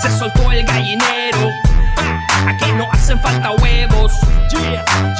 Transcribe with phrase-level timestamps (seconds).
[0.00, 1.50] Se soltó el gallinero.
[2.46, 4.12] Aquí no hacen falta huevos.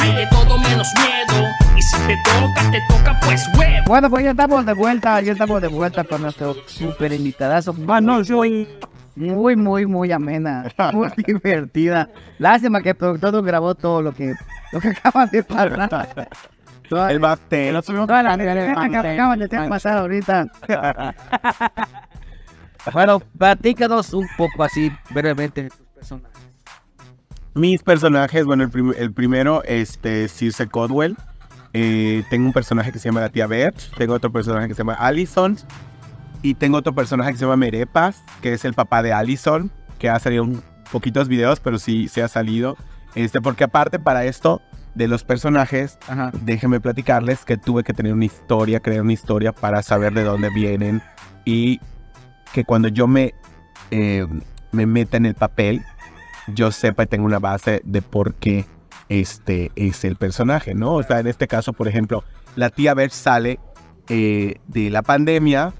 [0.00, 1.46] Hay de todo menos miedo.
[1.76, 3.85] Y si te toca, te toca pues huevo.
[3.87, 7.72] Bueno, pues ya estamos de vuelta, ya estamos de vuelta con nuestro super invitadazo.
[7.72, 8.69] Bueno, soy
[9.17, 12.08] muy, muy, muy amena, muy divertida.
[12.38, 14.35] Lástima que el productor no grabó todo lo que,
[14.72, 15.42] lo que acaban de.
[16.88, 17.74] Toda- El pastel.
[18.74, 20.47] cosas que acaban de pasar ahorita.
[22.92, 26.38] Bueno, platícanos un poco así, brevemente, de tus personajes.
[27.55, 31.16] Mis personajes, bueno, el, prim- el primero, este, Circe Codwell.
[31.73, 33.74] Eh, tengo un personaje que se llama la tía Beth.
[33.96, 35.56] Tengo otro personaje que se llama Allison.
[36.43, 40.09] Y tengo otro personaje que se llama Merepas, que es el papá de Allison, que
[40.09, 40.62] ha salido un
[40.93, 42.77] poquitos videos, pero sí se ha salido.
[43.16, 44.62] Este, porque aparte para esto
[44.95, 46.30] de los personajes, Ajá.
[46.43, 50.51] déjenme platicarles que tuve que tener una historia, crear una historia para saber de dónde
[50.51, 51.02] vienen
[51.45, 51.80] y
[52.52, 53.34] que cuando yo me,
[53.91, 54.27] eh,
[54.73, 55.83] me meta en el papel,
[56.48, 58.65] yo sepa y tenga una base de por qué
[59.09, 60.95] este es el personaje, ¿no?
[60.95, 62.24] O sea, en este caso, por ejemplo,
[62.57, 63.59] la tía Beth sale
[64.08, 65.72] eh, de la pandemia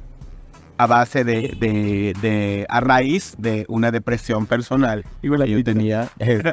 [0.77, 5.05] a base de, de, de- a raíz de una depresión personal.
[5.23, 6.53] Y bueno, yo tenía, este,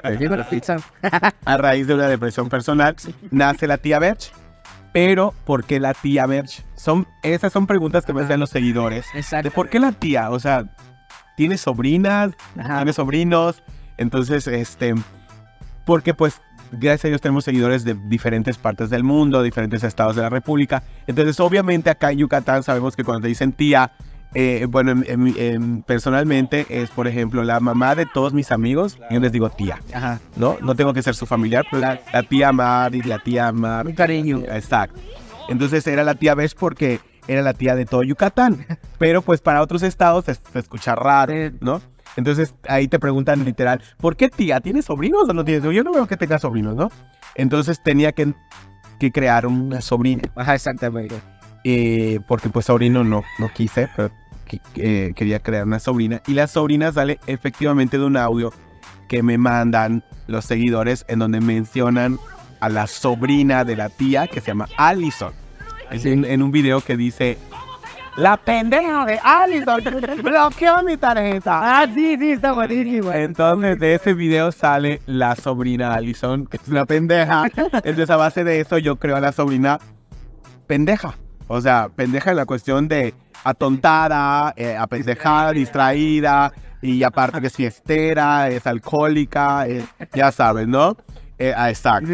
[1.46, 2.96] a raíz de una depresión personal,
[3.32, 4.32] nace la tía Berch.
[4.96, 6.64] Pero, ¿por qué la tía Berch?
[6.76, 9.06] Son, esas son preguntas que me hacen los seguidores.
[9.14, 9.50] Exacto.
[9.50, 10.30] ¿De por qué la tía?
[10.30, 10.74] O sea,
[11.36, 12.32] ¿tiene sobrinas?
[12.58, 12.78] Ajá.
[12.78, 13.62] ¿Tiene sobrinos?
[13.98, 14.96] Entonces, este,
[15.84, 16.40] porque pues,
[16.72, 20.82] gracias a Dios tenemos seguidores de diferentes partes del mundo, diferentes estados de la República.
[21.08, 23.92] Entonces, obviamente acá en Yucatán sabemos que cuando te dicen tía,
[24.36, 29.00] eh, bueno, en- en- en- personalmente es, por ejemplo, la mamá de todos mis amigos,
[29.10, 29.80] yo les digo tía.
[29.94, 30.20] Ajá.
[30.36, 30.58] ¿no?
[30.62, 33.88] No tengo que ser su familiar, pero la, la tía Mari, la tía Mar.
[33.88, 34.40] Un cariño.
[34.50, 35.00] Exacto.
[35.50, 38.66] Entonces era la tía Bess porque era la tía de todo Yucatán.
[39.00, 41.34] Pero pues para otros estados se, se escucha raro.
[41.60, 41.82] ¿no?
[42.18, 44.60] Entonces ahí te preguntan literal, ¿por qué tía?
[44.62, 45.64] ¿Tienes sobrinos o no tienes?
[45.74, 46.90] Yo no veo que tenga sobrinos, ¿no?
[47.36, 48.34] Entonces tenía que,
[49.00, 50.24] que crear una sobrina.
[50.36, 51.16] Ajá, exactamente.
[51.64, 54.12] eh, porque pues sobrino no, no quise, pero
[54.46, 56.22] que- eh, quería crear una sobrina.
[56.28, 58.54] Y la sobrina sale efectivamente de un audio
[59.08, 62.18] que me mandan los seguidores en donde mencionan
[62.60, 65.34] a la sobrina de la tía que se llama Allison.
[65.92, 67.38] En, en un video que dice,
[68.18, 69.82] la pendeja de Allison
[70.24, 71.82] bloqueó mi tarjeta.
[71.82, 73.12] Ah, sí, sí, está buenísimo.
[73.12, 77.44] Entonces de ese video sale la sobrina Allison, que es una pendeja.
[77.84, 79.80] Entonces a base de eso yo creo a la sobrina
[80.66, 81.14] pendeja.
[81.48, 83.14] O sea, pendeja en la cuestión de
[83.46, 86.52] atontada, eh, apendejada, distraída,
[86.82, 90.98] y aparte que es fiestera, es alcohólica, eh, ya sabes, ¿no?
[91.40, 92.12] Eh, ah, exacto.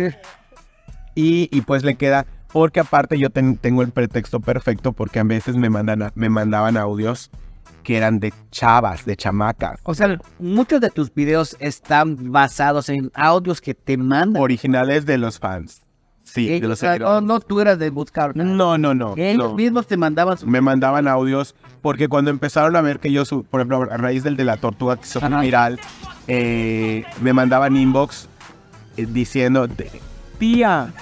[1.15, 5.23] Y, y pues le queda, porque aparte yo ten- tengo el pretexto perfecto, porque a
[5.23, 7.29] veces me, mandan a- me mandaban audios
[7.83, 9.79] que eran de chavas, de chamacas.
[9.83, 14.41] O sea, muchos de tus videos están basados en audios que te mandan.
[14.41, 15.81] Originales de los fans.
[16.33, 18.35] Sí, de los o sea, no, no tú eras de buscar.
[18.37, 18.49] nada.
[18.49, 19.15] No, no, no.
[19.17, 19.53] Ellos no.
[19.53, 20.37] mismos te mandaban.
[20.45, 24.37] Me mandaban audios porque cuando empezaron a ver que yo, por ejemplo, a raíz del
[24.37, 25.77] de la tortuga que se fue viral,
[26.27, 28.29] eh, me mandaban inbox
[28.95, 29.67] eh, diciendo,
[30.37, 30.93] tía,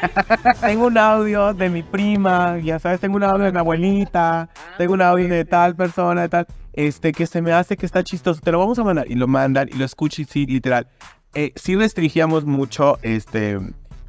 [0.62, 4.94] tengo un audio de mi prima, ya sabes, tengo un audio de mi abuelita, tengo
[4.94, 8.40] un audio de tal persona, de tal, este, que se me hace que está chistoso,
[8.40, 9.10] te lo vamos a mandar.
[9.10, 10.86] Y lo mandan y lo escucho y sí, literal.
[11.34, 13.58] Eh, sí restringíamos mucho, este,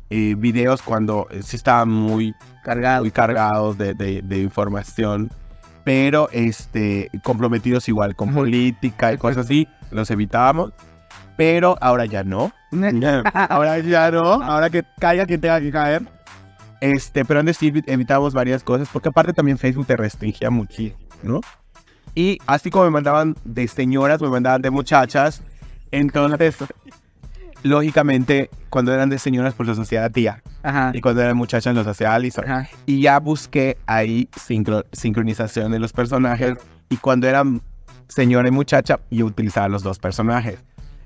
[0.09, 2.33] eh, videos cuando eh, sí estaban muy
[2.63, 3.01] cargado.
[3.01, 5.29] muy cargados de, de- de información,
[5.83, 10.71] pero este, comprometidos igual con política y cosas así, los evitábamos,
[11.35, 12.51] pero ahora ya no.
[13.33, 16.03] ahora ya no, ahora que caiga quien tenga que caer.
[16.81, 20.97] Este, pero antes sí evi- evitamos varias cosas, porque aparte también Facebook te restringía muchísimo,
[21.23, 21.39] ¿no?
[22.15, 25.41] Y así como me mandaban de señoras, me mandaban de muchachas,
[25.91, 26.57] entonces,
[27.63, 30.41] lógicamente, cuando eran de señoras, pues los hacía tía.
[30.62, 30.91] Ajá.
[30.94, 32.46] Y cuando eran muchachas los hacía Allison.
[32.50, 32.69] Ajá.
[32.85, 36.56] Y ya busqué ahí sincro- sincronización de los personajes.
[36.90, 37.62] Y cuando eran
[38.07, 40.60] señora y muchacha, yo utilizaba los dos personajes.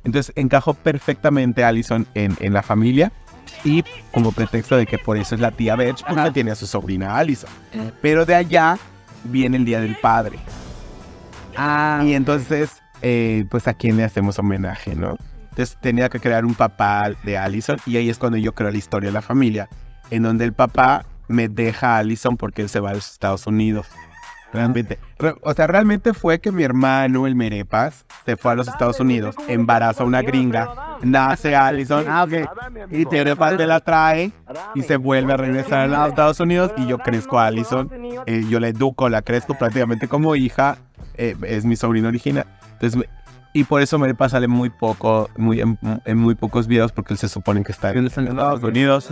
[0.03, 3.11] Entonces encajó perfectamente Allison en, en la familia.
[3.63, 6.33] Y como pretexto de que por eso es la tía Beth, porque Ajá.
[6.33, 7.49] tiene a su sobrina Allison.
[8.01, 8.77] Pero de allá
[9.23, 10.37] viene el Día del Padre.
[11.55, 12.71] Ah, Y entonces,
[13.01, 15.17] eh, pues a quién le hacemos homenaje, ¿no?
[15.57, 18.77] Entonces tenía que crear un papá de Allison y ahí es cuando yo creo la
[18.77, 19.67] historia de la familia,
[20.11, 23.47] en donde el papá me deja a Allison porque él se va a los Estados
[23.47, 23.87] Unidos.
[24.53, 28.67] Realmente, re- o sea, realmente fue que mi hermano, el Merepas, se fue a los
[28.67, 30.69] Estados Unidos, embaraza a una gringa,
[31.01, 32.91] nace Allison, ah, ok.
[32.91, 34.31] y Merepas me la trae
[34.75, 37.89] y se vuelve a regresar a los Estados Unidos y yo crezco a Allison,
[38.27, 40.77] eh, yo la educo, la crezco prácticamente como hija,
[41.15, 42.45] eh, es mi sobrino original.
[42.73, 43.09] Entonces,
[43.57, 47.17] Y por eso me sale muy poco, muy, en, en muy pocos videos, porque él
[47.17, 49.09] se supone que está en Estados Unidos.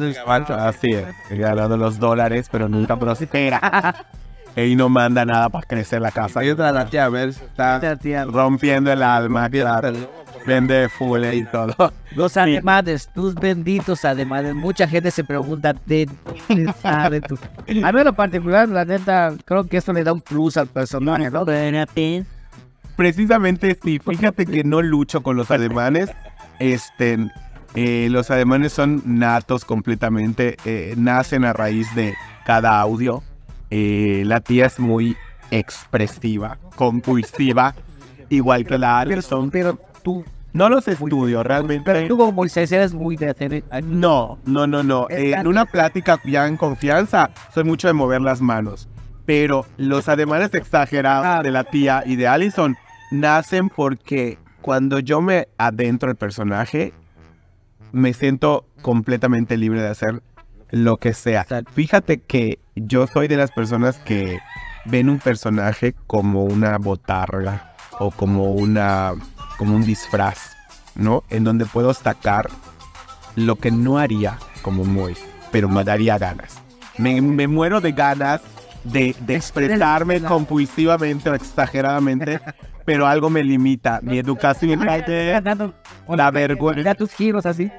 [0.49, 4.05] Así es, ganando los dólares, pero nunca prospera.
[4.55, 6.41] y no manda nada para crecer la casa.
[6.41, 7.81] Hay otra la tía, a ver, está
[8.25, 9.93] Rompiendo el alma, claro.
[10.45, 11.73] Vende full y todo.
[12.15, 14.53] Los ademanes, tus benditos ademanes.
[14.53, 16.07] Mucha gente se pregunta de
[16.47, 17.35] dónde tu.
[17.83, 20.67] A mí en lo particular, la neta, creo que eso le da un plus al
[20.67, 21.45] personaje, ¿no?
[22.95, 26.09] Precisamente sí, fíjate que no lucho con los alemanes.
[26.59, 27.17] Este,
[27.75, 32.13] eh, los alemanes son natos completamente, eh, nacen a raíz de
[32.45, 33.23] cada audio.
[33.69, 35.17] Eh, la tía es muy
[35.51, 37.75] expresiva, compulsiva,
[38.29, 39.49] igual que la Alison.
[39.51, 42.07] Pero tú, No los estudio realmente.
[42.07, 43.63] tú como Moisés eres muy de hacer.
[43.83, 45.07] No, no, no, no.
[45.09, 48.87] Eh, en una plática ya en confianza, soy mucho de mover las manos.
[49.25, 52.77] Pero los ademanes exagerados de la tía y de Allison
[53.11, 56.93] nacen porque cuando yo me adentro el personaje,
[57.91, 60.21] me siento completamente libre de hacer
[60.71, 61.45] lo que sea.
[61.73, 64.39] Fíjate que yo soy de las personas que
[64.85, 69.13] ven un personaje como una botarga o como una
[69.57, 70.55] como un disfraz,
[70.95, 71.23] ¿no?
[71.29, 72.49] En donde puedo sacar
[73.35, 75.19] lo que no haría como Mois,
[75.51, 76.57] pero me daría ganas.
[76.97, 78.41] Me, me muero de ganas
[78.83, 82.39] de, de expresarme compulsivamente o exageradamente,
[82.85, 83.99] pero algo me limita.
[84.01, 84.79] Mi educación,
[86.07, 86.95] la vergüenza.
[86.95, 87.71] Tus giros así.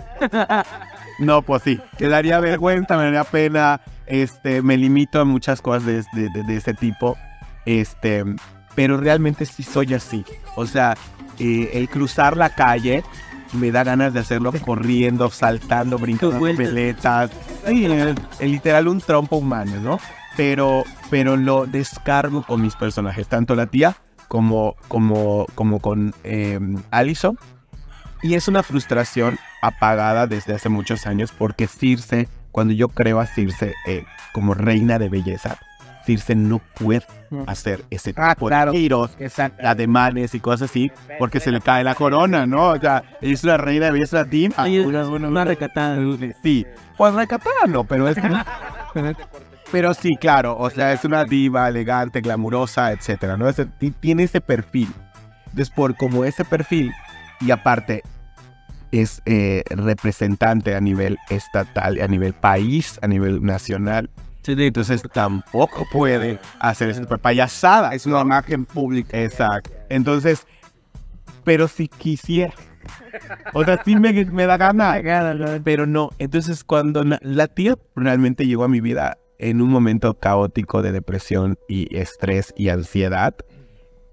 [1.19, 5.87] No, pues sí, me daría vergüenza, me daría pena, este, me limito a muchas cosas
[5.87, 7.17] de, de, de- de ese tipo,
[7.65, 8.23] este,
[8.75, 10.25] pero realmente sí soy así.
[10.57, 10.95] O sea,
[11.39, 13.03] eh, el cruzar la calle
[13.55, 17.31] me da ganas de hacerlo corriendo, saltando, brincando, peletas,
[17.67, 19.99] sí, el- el literal un trompo humano, ¿no?
[20.37, 23.97] Pero, pero lo descargo con mis personajes, tanto la tía
[24.29, 26.59] como, como, como con eh,
[26.91, 27.39] Allison.
[28.23, 33.27] Y es una frustración apagada desde hace muchos años porque Circe, cuando yo creo a
[33.27, 35.59] Circe eh, como reina de belleza,
[36.07, 37.05] Circe no puede
[37.47, 38.73] hacer ese tipo Ah, claro.
[38.73, 39.11] de giros,
[39.63, 42.69] ademanes y cosas así, porque se le cae la corona, ¿no?
[42.71, 44.55] O sea, es una reina de belleza latina.
[44.87, 45.99] una, una recatada.
[46.43, 46.65] Sí,
[46.97, 48.17] pues recatada no, pero es...
[49.73, 53.49] Pero sí, claro, o sea, es una diva elegante, glamurosa, etcétera, ¿no?
[53.49, 54.89] Ese- ti- tiene ese perfil.
[55.47, 56.93] Entonces, por como ese perfil,
[57.41, 58.03] y aparte
[58.93, 64.09] es eh, representante a nivel estatal, a nivel país, a nivel nacional,
[64.47, 67.95] entonces tampoco puede hacer esa payasada.
[67.97, 69.19] Es una imagen pública.
[69.21, 69.73] Exacto.
[69.89, 70.47] Entonces,
[71.43, 72.55] pero si quisiera.
[73.55, 75.03] O sea, sí me, me da ganas
[75.65, 76.11] pero no.
[76.21, 80.93] Entonces, cuando na- la tía realmente llegó a mi vida en un momento caótico de
[80.93, 83.35] depresión y estrés y ansiedad,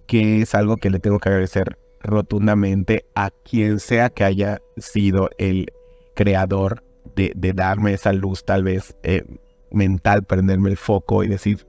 [0.08, 5.30] que es algo que le tengo que agradecer rotundamente a quien sea que haya sido
[5.38, 5.72] el
[6.16, 6.84] creador
[7.16, 9.24] de, darme esa luz tal vez eh,
[9.72, 11.66] mental, prenderme el foco y decir,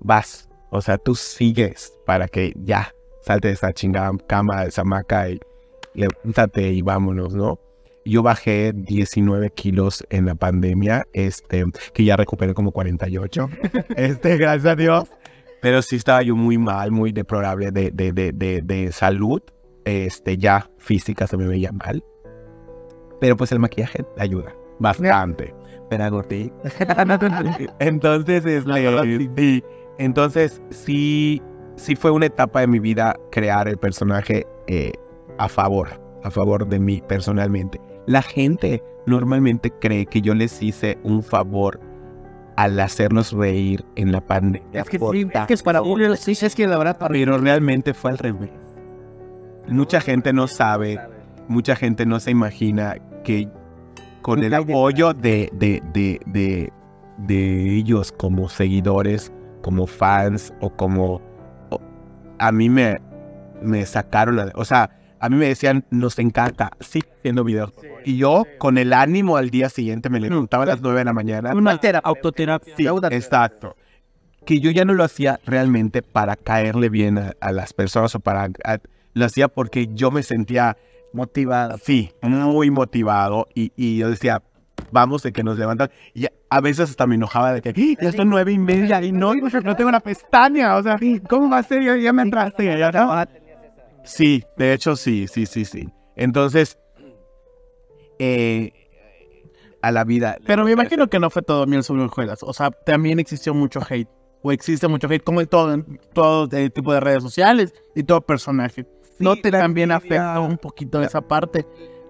[0.00, 4.82] vas, o sea, tú sigues para que ya salte de esa chingada cama, de esa
[4.82, 5.40] hamaca y
[5.94, 7.58] levántate y vámonos, ¿no?
[8.04, 13.48] Yo bajé 19 kilos en la pandemia, este, que ya recuperé como 48,
[13.96, 15.04] este, gracias a Dios.
[15.60, 19.42] Pero sí estaba yo muy mal, muy deplorable de, de, de, de, salud,
[19.84, 22.02] este, ya física se me veía mal.
[23.20, 25.54] Pero pues el maquillaje ayuda bastante.
[25.90, 26.22] Pero.
[27.78, 29.64] Entonces, este, sí,
[29.98, 31.42] entonces sí,
[31.76, 34.92] sí fue una etapa de mi vida crear el personaje eh,
[35.36, 37.80] a favor, a favor de mí personalmente.
[38.10, 41.78] La gente normalmente cree que yo les hice un favor
[42.56, 44.80] al hacerlos reír en la pandemia.
[44.82, 47.38] Es que sí, es que es para uno, sí, es que la verdad para pero
[47.38, 48.50] realmente fue al revés.
[49.68, 50.98] Mucha gente no sabe,
[51.48, 53.48] mucha gente no se imagina que
[54.22, 56.72] con el apoyo de, de, de, de,
[57.18, 61.20] de ellos como seguidores, como fans o como...
[61.70, 61.80] o-
[62.38, 63.00] a mí me,
[63.62, 64.90] me sacaron, la- o sea,
[65.20, 67.72] a mí me decían, nos encanta, sí, haciendo videos.
[68.04, 71.12] Y yo, con el ánimo al día siguiente, me levantaba a las 9 de la
[71.12, 71.54] mañana.
[71.54, 72.08] una terapia.
[72.08, 72.74] Autoterapia.
[72.76, 73.76] Sí, exacto.
[74.46, 78.20] Que yo ya no lo hacía realmente para caerle bien a, a las personas o
[78.20, 78.44] para...
[78.64, 78.78] a-
[79.12, 80.76] lo hacía porque yo me sentía
[81.12, 81.76] motivado.
[81.82, 83.48] Sí, muy motivado.
[83.54, 84.40] Y, y yo decía,
[84.92, 85.90] vamos de que nos levantan.
[86.14, 89.12] Y a veces hasta me enojaba de que "¡Ah, ya son nueve y media y
[89.12, 90.76] no, no tengo una pestaña.
[90.76, 90.96] O sea,
[91.28, 91.82] ¿cómo va a ser?
[91.82, 92.64] Ya, ya me entraste.
[92.78, 93.12] Ya, ¿no?
[94.10, 95.88] Sí, de hecho sí, sí, sí, sí.
[96.16, 96.78] Entonces,
[98.18, 98.72] eh,
[99.82, 100.36] a la vida...
[100.46, 102.42] Pero me imagino que no fue todo miel sobre hojuelas.
[102.42, 104.08] O sea, también existió mucho hate.
[104.42, 108.20] O existe mucho hate, como en todo, todo eh, tipo de redes sociales y todo
[108.20, 108.86] personaje.
[109.18, 111.66] no te también afectó un poquito esa parte.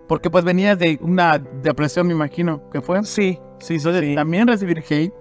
[0.08, 3.04] Porque pues venías de una depresión, me imagino, que fue.
[3.04, 5.12] Sí, Sí, entonces también recibir hate,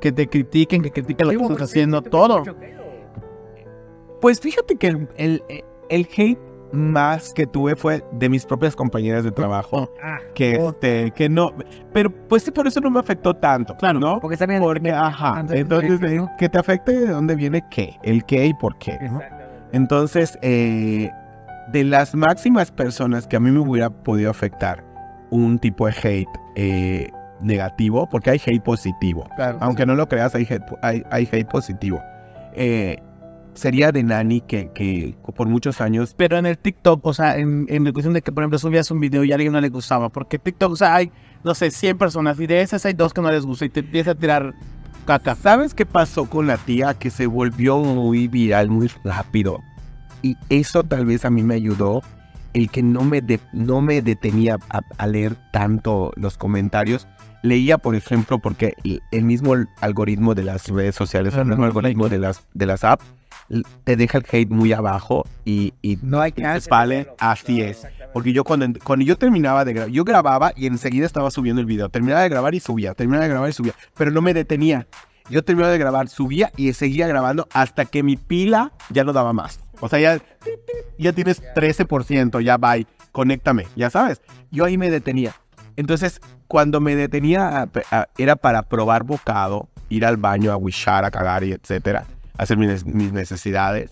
[0.00, 2.44] que te critiquen, que critiquen lo que estás haciendo, todo.
[4.20, 5.42] Pues fíjate que el, el,
[5.88, 6.38] el hate
[6.72, 9.90] más que tuve fue de mis propias compañeras de trabajo.
[10.34, 11.52] Que, este, que no.
[11.92, 13.76] Pero pues sí, por eso no me afectó tanto.
[13.76, 14.20] Claro, ¿no?
[14.20, 15.44] Porque también Porque, ajá.
[15.50, 18.98] Entonces, eh, que te afecte de dónde viene qué, el qué y por qué.
[19.72, 21.10] Entonces, eh,
[21.72, 24.84] de las máximas personas que a mí me hubiera podido afectar
[25.30, 29.28] un tipo de hate eh, negativo, porque hay hate positivo.
[29.36, 29.58] Claro.
[29.60, 32.02] Aunque no lo creas, hay hate, hay, hay hate positivo.
[32.54, 32.96] Eh,
[33.58, 37.66] sería de Nani que, que por muchos años Pero en el TikTok, o sea, en,
[37.68, 39.68] en la cuestión de que, por ejemplo, subías un video y a alguien no le
[39.68, 41.10] gustaba, porque TikTok, o sea, hay,
[41.44, 43.80] no sé, 100 personas y de esas hay dos que no les gusta y te
[43.80, 44.54] empieza a tirar
[45.06, 45.34] caca.
[45.34, 49.60] ¿Sabes qué pasó con la tía que se volvió muy viral muy rápido?
[50.22, 52.02] Y eso tal vez a mí me ayudó
[52.54, 57.06] el que no me, de- no me detenía a, a leer tanto los comentarios.
[57.42, 58.74] Leía, por ejemplo, porque
[59.12, 63.04] el, mismo algoritmo de las redes sociales, el mismo algoritmo de las, de las apps,
[63.84, 67.86] te deja el hate muy abajo y, y No hay te vale, así es.
[68.12, 71.66] Porque yo cuando, cuando yo terminaba de grabar, yo grababa y enseguida estaba subiendo el
[71.66, 71.88] video.
[71.88, 74.86] Terminaba de grabar y subía, terminaba de grabar y subía, pero no me detenía.
[75.30, 79.32] Yo terminaba de grabar, subía y seguía grabando hasta que mi pila ya no daba
[79.32, 79.60] más.
[79.80, 80.22] O sea, ya,
[80.98, 84.22] ya tienes 13%, ya bye, conéctame, ya sabes.
[84.50, 85.34] Yo ahí me detenía.
[85.76, 87.68] Entonces, cuando me detenía,
[88.16, 92.04] era para probar bocado, ir al baño a wishar, a cagar y etcétera,
[92.38, 93.90] hacer mis, mis necesidades.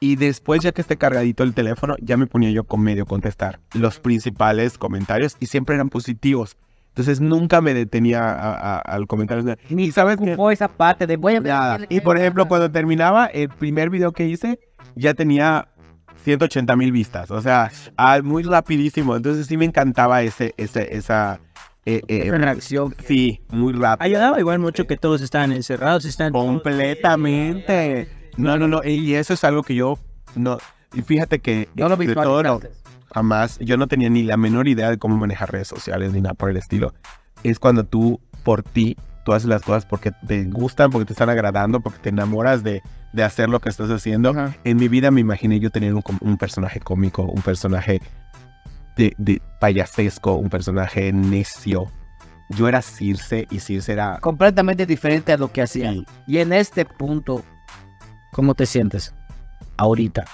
[0.00, 3.60] Y después, ya que esté cargadito el teléfono, ya me ponía yo con medio contestar
[3.72, 6.56] los principales comentarios y siempre eran positivos.
[6.88, 9.56] Entonces nunca me detenía a- a- al comentario.
[9.68, 11.78] Y sabes ocupó esa parte de voy a Nada.
[11.88, 14.60] Y por ejemplo, cuando terminaba el primer video que hice,
[14.94, 15.68] ya tenía
[16.22, 17.30] 180 mil vistas.
[17.30, 19.16] O sea, ah, muy rapidísimo.
[19.16, 21.40] Entonces sí me encantaba ese, ese, esa...
[21.86, 22.94] eh, eh, reacción.
[23.06, 24.04] sí, muy rápido.
[24.04, 28.08] Ayudaba igual mucho que todos estaban encerrados, están Completamente.
[28.36, 28.82] No, no, no.
[28.84, 29.98] Y eso es algo que yo
[30.34, 30.58] no.
[30.92, 32.60] Y fíjate que No lo de todo
[33.14, 36.34] jamás, yo no tenía ni la menor idea de cómo manejar redes sociales ni nada
[36.34, 36.92] por el estilo.
[37.44, 41.30] Es cuando tú, por ti, tú haces las cosas porque te gustan, porque te están
[41.30, 44.30] agradando, porque te enamoras de, de hacer lo que estás haciendo.
[44.30, 44.56] Ajá.
[44.64, 48.00] En mi vida me imaginé yo tener un, un personaje cómico, un personaje
[48.96, 51.90] de, de payasesco, un personaje necio.
[52.50, 54.18] Yo era Circe y Circe era...
[54.20, 55.94] Completamente diferente a lo que hacía.
[56.26, 57.42] Y en este punto,
[58.32, 59.14] ¿cómo te sientes?
[59.76, 60.24] Ahorita.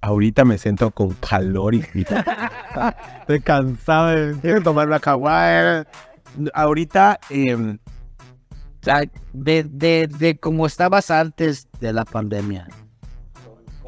[0.00, 1.80] Ahorita me siento con calor y
[3.20, 5.86] Estoy cansado de quiero tomar una caguada.
[6.54, 7.78] Ahorita, em,
[9.32, 12.68] de, de, de cómo estabas antes de la pandemia.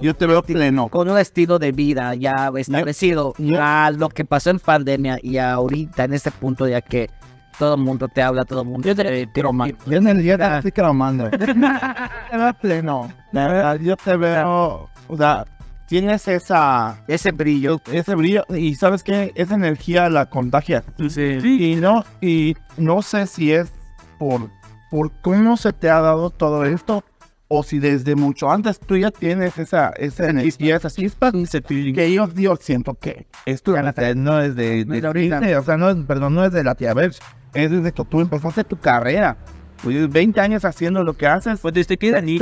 [0.01, 0.89] Yo te veo pleno.
[0.89, 3.35] Con un estilo de vida ya establecido.
[3.59, 7.11] A lo que pasó en pandemia y ahorita en este punto ya que
[7.59, 10.57] todo el mundo te habla, todo el mundo te, te Yo en el día te
[10.57, 11.29] estoy cromando.
[11.31, 13.13] Te veo pleno.
[13.33, 14.89] De verdad, yo te veo.
[15.09, 15.45] O sea,
[15.87, 17.03] tienes esa.
[17.09, 17.81] ese brillo.
[17.91, 18.45] Ese brillo.
[18.51, 19.33] Y sabes qué?
[19.35, 20.85] Esa energía la contagia.
[21.09, 21.39] Sí.
[21.43, 23.73] Y no, y no sé si es
[24.19, 24.51] por,
[24.91, 27.03] por cómo se te ha dado todo esto.
[27.51, 31.33] O si desde mucho antes tú ya tienes esa, esa energía, esa chispa.
[31.33, 35.41] Que yo, yo siento que esto es de, No es de de ahorita.
[35.59, 37.19] o sea, no es, perdón, no es de la tía Bebs,
[37.55, 39.39] es desde que tú empezaste tu carrera.
[39.83, 41.61] Pues 20 años haciendo lo que haces.
[41.61, 42.39] Pues desde que era niño,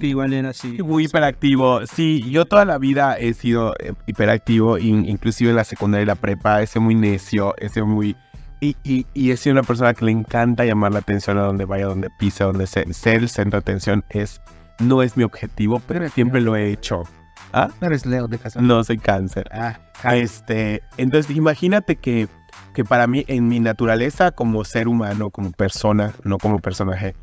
[0.00, 0.78] igual era así.
[0.82, 1.86] muy hiperactivo.
[1.86, 6.06] Sí, yo toda la vida he sido eh, hiperactivo, in- inclusive en la secundaria y
[6.06, 8.16] la prepa, sido muy necio, sido muy...
[8.62, 11.64] Y, y, y he sido una persona que le encanta llamar la atención a donde
[11.64, 14.40] vaya, donde pisa, donde se- ser el centro de atención es...
[14.78, 17.02] No es mi objetivo, pero siempre lo he hecho.
[17.52, 17.70] ¿Ah?
[17.80, 18.60] Eres Leo de casa.
[18.60, 19.48] No soy cáncer.
[19.52, 19.80] Ah,
[20.14, 22.28] Este, entonces imagínate que,
[22.72, 27.14] que para mí, en mi naturaleza como ser humano, como persona, no como personaje,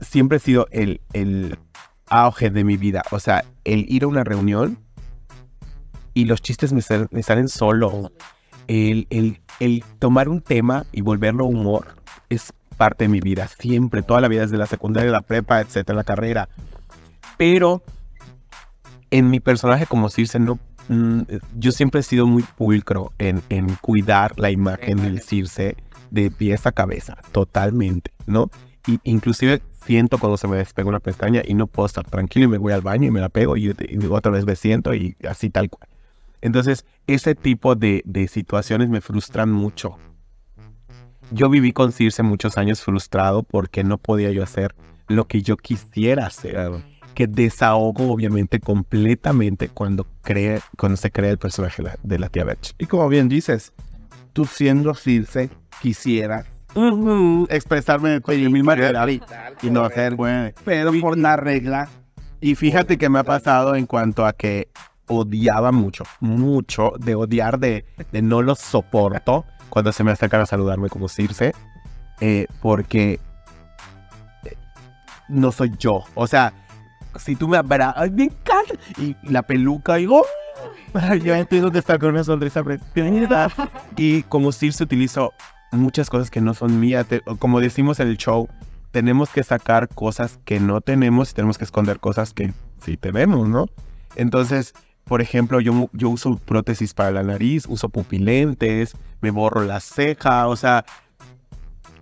[0.00, 1.56] siempre he sido el, el
[2.08, 3.02] auge de mi vida.
[3.12, 4.76] O sea, el ir a una reunión
[6.14, 8.10] y los chistes me, sal- me salen solo.
[8.70, 11.96] El, el, el tomar un tema y volverlo humor
[12.28, 13.48] es parte de mi vida.
[13.48, 16.48] Siempre, toda la vida, desde la secundaria, la prepa, etcétera, la carrera.
[17.36, 17.82] Pero
[19.10, 21.22] en mi personaje como Circe, no, mm,
[21.58, 25.76] yo siempre he sido muy pulcro en, en cuidar la imagen del Circe
[26.12, 28.50] de pies a cabeza, totalmente, ¿no?
[28.86, 32.48] Y inclusive siento cuando se me despega una pestaña y no puedo estar tranquilo y
[32.48, 35.16] me voy al baño y me la pego y, y otra vez me siento y
[35.28, 35.89] así tal cual.
[36.40, 39.98] Entonces, ese tipo de, de situaciones me frustran mucho.
[41.32, 44.74] Yo viví con Circe muchos años frustrado porque no podía yo hacer
[45.10, 46.84] lo que yo quisiera hacer.
[47.14, 52.74] que desahogo obviamente completamente cuando, cree, cuando se crea el personaje de la, tía Berch.
[52.78, 53.72] Y como bien dices,
[54.32, 55.50] tú siendo Circe,
[55.82, 56.46] quisieras
[57.48, 59.08] expresarme de mil maneras
[59.60, 61.88] y no hacer, bueno, pero por la regla.
[62.40, 64.68] Y fíjate que me ha pasado en cuanto a que
[65.10, 70.46] odiaba mucho, mucho, de odiar, de, de no lo soporto cuando se me acercan a
[70.46, 71.52] saludarme como Circe,
[72.20, 73.18] eh, porque
[74.44, 74.56] eh,
[75.28, 76.04] no soy yo.
[76.14, 76.52] O sea,
[77.18, 78.74] si tú me abrazas, ¡ay, me encanta!
[78.98, 80.24] Y la peluca, y ¡oh!
[81.24, 83.48] yo entiendo de estar con una sonrisa preciosa.
[83.96, 85.32] Y como Circe utilizo
[85.72, 87.06] muchas cosas que no son mías,
[87.40, 88.48] como decimos en el show,
[88.92, 92.52] tenemos que sacar cosas que no tenemos y tenemos que esconder cosas que
[92.84, 93.66] sí tenemos, ¿no?
[94.16, 99.80] Entonces, por ejemplo, yo, yo uso prótesis para la nariz, uso pupilentes, me borro la
[99.80, 100.84] ceja, o sea,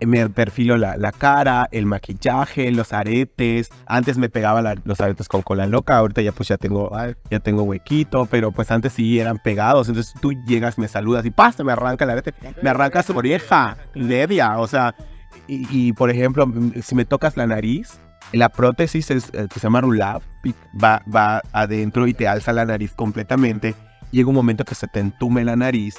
[0.05, 3.69] me perfilo la, la cara, el maquillaje, los aretes.
[3.85, 6.89] Antes me pegaba la- los aretes con cola loca, ahorita ya pues ya tengo,
[7.29, 9.89] ya tengo huequito, pero pues antes sí eran pegados.
[9.89, 11.65] Entonces tú llegas, me saludas y ¡pasta!
[11.65, 14.95] me arranca el arete, me arranca su oreja, media, o sea,
[15.47, 16.49] y, y, por ejemplo,
[16.81, 17.99] si me tocas la nariz,
[18.31, 20.21] la prótesis es, eh, se llama Rulab,
[20.81, 23.75] va, va adentro y te alza la nariz completamente.
[24.11, 25.95] Llega un momento que se te entume la nariz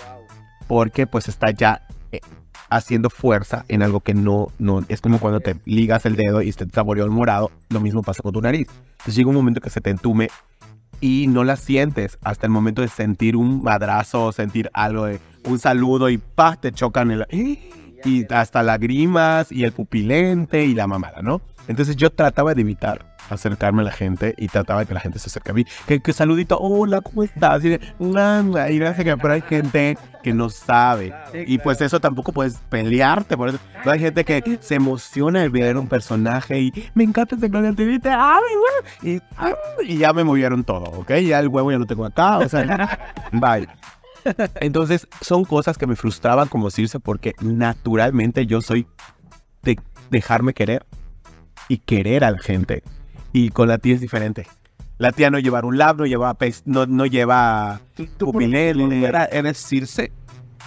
[0.66, 1.82] porque pues está ya
[2.12, 2.20] eh,
[2.68, 6.52] haciendo fuerza en algo que no, no, es como cuando te ligas el dedo y
[6.52, 8.68] te saboreó el morado, lo mismo pasa con tu nariz.
[8.92, 10.28] Entonces llega un momento que se te entume
[11.00, 15.20] y no la sientes hasta el momento de sentir un madrazo o sentir algo de
[15.44, 16.56] un saludo y ¡pah!
[16.56, 17.26] te chocan el...
[18.02, 21.42] Y hasta lágrimas y el pupilente y la mamada, ¿no?
[21.70, 25.20] Entonces yo trataba de evitar acercarme a la gente y trataba de que la gente
[25.20, 25.64] se acerque a mí.
[25.86, 27.64] Que, que saludito, hola, ¿cómo estás?
[27.64, 31.14] Y, y gracias que pero hay gente que no sabe.
[31.46, 33.60] Y pues eso tampoco puedes pelearte por eso.
[33.84, 37.72] Hay gente que se emociona al ver un personaje y me encanta este Gloria
[39.02, 39.22] y, y,
[39.84, 41.12] y ya me movieron todo, ¿ok?
[41.18, 42.98] Ya el huevo ya lo tengo acá, o sea,
[43.32, 43.68] bye.
[44.56, 48.88] Entonces son cosas que me frustraban como Circe porque naturalmente yo soy
[49.62, 49.78] de
[50.10, 50.84] dejarme querer
[51.70, 52.82] y querer a la gente.
[53.32, 54.46] Y con la tía es diferente.
[54.98, 57.80] La tía no lleva un lab, no lleva, no, no lleva
[58.18, 59.02] pupilente.
[59.06, 60.12] Era- eres Circe,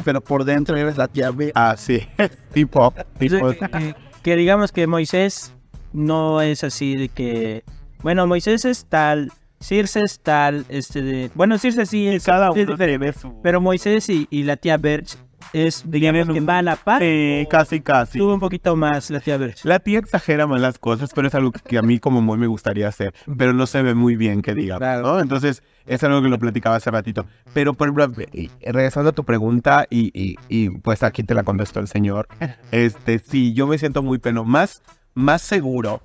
[0.04, 1.52] pero por dentro eres la tía B.
[1.56, 2.00] Ah, sí.
[2.54, 3.50] tipo, tipo.
[3.52, 5.54] Que, que digamos que Moisés
[5.92, 7.64] no es así de que.
[8.02, 11.32] Bueno, Moisés es tal, Circe es tal, este de.
[11.36, 12.24] Bueno, Circe sí es.
[12.24, 13.14] Cada es uno diferente.
[13.44, 15.18] Pero Moisés y, y la tía Berch
[15.52, 17.02] es, digamos, que va a la par.
[17.02, 18.18] Sí, casi, casi.
[18.20, 19.66] Sube un poquito más la tía Berch.
[19.66, 22.48] La tía exagera más las cosas, pero es algo que a mí como muy me
[22.48, 25.02] gustaría hacer, pero no se ve muy bien que diga, Claro.
[25.02, 25.20] ¿no?
[25.20, 27.26] Entonces, es algo que lo platicaba hace ratito.
[27.54, 31.44] Pero, por ejemplo, eh, regresando a tu pregunta, y, y- y, pues aquí te la
[31.44, 32.28] contestó el señor,
[32.72, 34.82] este, sí, yo me siento muy pleno, más,
[35.14, 36.02] más seguro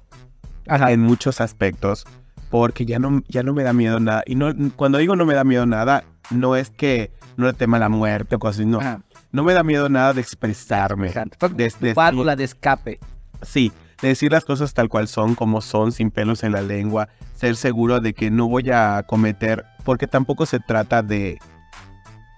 [0.66, 2.04] en muchos aspectos,
[2.50, 4.22] porque ya no, ya no me da miedo nada.
[4.26, 7.78] Y no, cuando digo no me da miedo nada, no es que no le tema
[7.78, 8.80] la muerte o cosas así, no.
[8.80, 9.00] Ajá.
[9.32, 11.12] No me da miedo nada de expresarme.
[11.54, 12.98] de- de- Válvula de escape.
[13.42, 17.08] Sí, de decir las cosas tal cual son, como son, sin pelos en la lengua,
[17.34, 21.38] ser seguro de que no voy a cometer, porque tampoco se trata de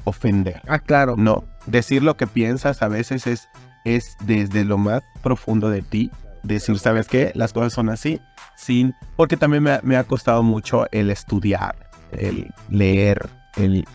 [0.05, 1.15] ofender, Ah, claro.
[1.17, 3.49] no, decir lo que piensas a veces es,
[3.85, 6.11] es desde lo más profundo de ti,
[6.43, 7.33] decir, ¿sabes qué?
[7.35, 8.21] Las cosas son así,
[8.57, 13.87] sin, porque también me, ha- me ha costado mucho el estudiar, el leer, el,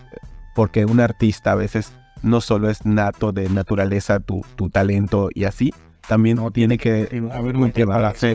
[0.54, 1.92] porque un artista a veces
[2.26, 5.74] no solo es nato de naturaleza tu, tu talento y así,
[6.08, 7.72] también tiene que haber un.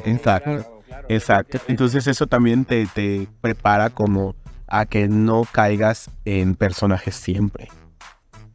[0.06, 0.82] Exacto.
[1.08, 1.58] Exacto.
[1.68, 4.34] Entonces eso también te, te prepara como
[4.66, 7.68] a que no caigas en personajes siempre.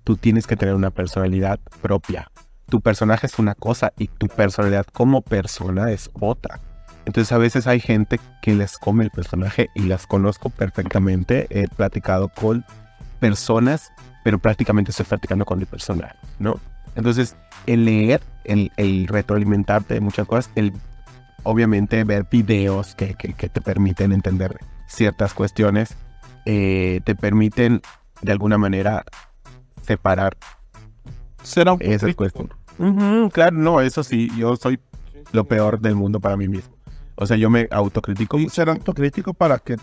[0.04, 2.32] Tú tienes que tener una personalidad propia.
[2.70, 6.60] Tu personaje es una cosa y tu personalidad como persona es otra.
[7.06, 11.48] Entonces a veces hay gente que les come el personaje y las conozco perfectamente.
[11.50, 12.66] He platicado con
[13.20, 13.92] personas,
[14.26, 16.60] pero prácticamente estoy platicando con mi personaje, ¿no?
[16.96, 17.36] Entonces
[17.68, 20.74] el leer, el, el retroalimentarte de muchas cosas, el
[21.44, 24.58] obviamente ver videos que, que- que te permiten entender
[24.88, 25.96] ciertas cuestiones,
[26.48, 27.84] eh, te permiten
[28.24, 29.04] de alguna manera
[29.86, 30.36] separar
[31.44, 31.78] Será
[32.16, 32.54] cuestiones.
[32.80, 34.80] Ujú, claro, no, eso sí, yo soy
[35.34, 36.76] lo peor del mundo para mí mismo.
[37.14, 38.40] O sea, yo me autocritico.
[38.40, 39.76] y ser autocrítico para que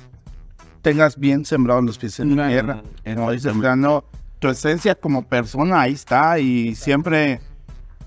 [0.82, 2.82] tengas bien sembrados los pies en la tierra.
[3.14, 4.04] No, ya no,
[4.42, 7.40] tu esencia como persona ahí está y siempre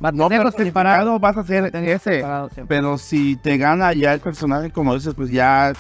[0.01, 2.25] no separado vas a ser ese.
[2.67, 5.71] Pero si te gana ya el personaje, como dices, pues ya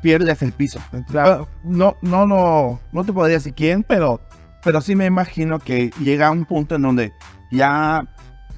[0.00, 0.80] pierdes el piso.
[1.08, 4.18] Claro, no, no, no, no te podría decir quién, pero,
[4.64, 7.12] pero sí me imagino que llega a un punto en donde
[7.52, 8.08] ya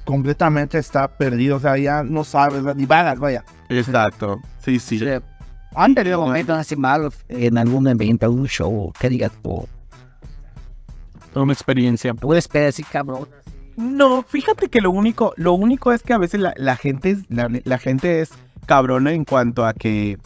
[0.05, 3.45] completamente está perdido, o sea, ya no sabes, ni vagas, vaya.
[3.69, 4.41] Exacto.
[4.65, 5.01] Sí, sí.
[5.01, 5.07] Sí.
[5.75, 8.93] ¿Han tenido momentos así malos en algún evento, algún show?
[9.01, 9.33] ¿Qué digas
[11.33, 11.43] tú?
[11.43, 12.15] Una experiencia.
[12.23, 12.39] Una
[12.69, 13.29] así, cabrón.
[13.77, 17.31] No, fíjate que lo único, lo único es que a veces la, la gente, es-
[17.31, 18.31] la, la gente es
[18.67, 20.19] cabrona en cuanto a que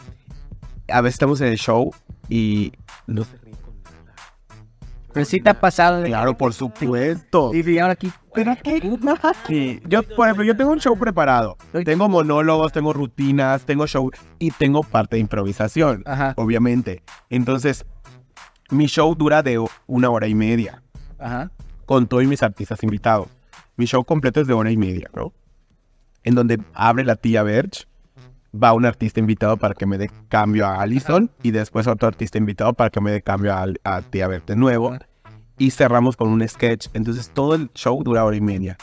[0.89, 1.93] a veces estamos en el show
[2.29, 2.73] y
[3.07, 4.17] no se ríen con nada.
[5.13, 6.09] Pero sí te ha pasado de...
[6.09, 7.55] Claro, por supuesto.
[7.55, 8.11] Y de ahora aquí...
[8.35, 8.83] Pero qué
[9.47, 11.57] Sí, yo, por ejemplo, yo tengo un show preparado.
[11.85, 17.05] Tengo monólogos, tengo rutinas, tengo show y tengo parte de improvisación, Ajá, obviamente.
[17.31, 17.87] Entonces,
[18.71, 20.83] mi show dura de una hora y media
[21.19, 21.51] ajá.
[21.87, 23.29] con todos mis artistas invitados.
[23.77, 25.33] Mi show completo es de hora y media, ¿no?
[26.23, 27.85] En donde abre la tía Verge,
[28.55, 32.39] va un artista invitado para que me dé cambio a Allison y después otro artista
[32.39, 34.97] invitado para que me dé cambio a, a tía Verge de nuevo.
[35.59, 36.89] Y cerramos con un sketch.
[36.95, 38.77] Entonces todo el show dura hora y media.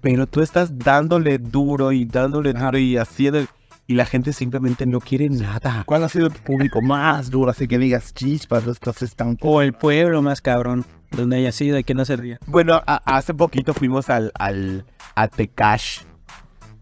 [0.00, 3.40] Pero tú estás dándole duro y dándole duro y haciendo...
[3.88, 5.84] Y la gente simplemente no quiere nada.
[5.86, 7.50] ¿Cuál ha sido tu público más duro?
[7.52, 9.38] Así que digas, chispas, estos están...
[9.40, 12.38] O el pueblo más cabrón, donde haya sido y que no se ría.
[12.46, 16.00] Bueno, a- hace poquito fuimos al, al a Tecash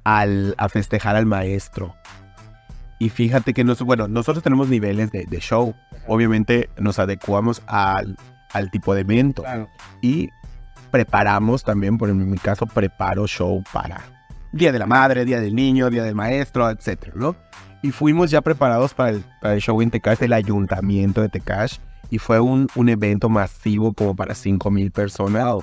[0.05, 1.95] al, a festejar al maestro.
[2.99, 5.75] Y fíjate que nos, bueno, nosotros tenemos niveles de, de show.
[6.07, 8.17] Obviamente nos adecuamos al,
[8.53, 9.43] al tipo de evento.
[9.43, 9.69] Claro.
[10.01, 10.31] Y
[10.91, 14.01] preparamos también, por ejemplo, en mi caso, preparo show para
[14.55, 17.35] Día de la Madre, Día del Niño, Día del Maestro, etcétera, ¿no?
[17.83, 21.79] Y fuimos ya preparados para el, show en Tecash del ayuntamiento de Tecash.
[22.09, 25.57] Y fue un, evento masivo como para 5 mil personas.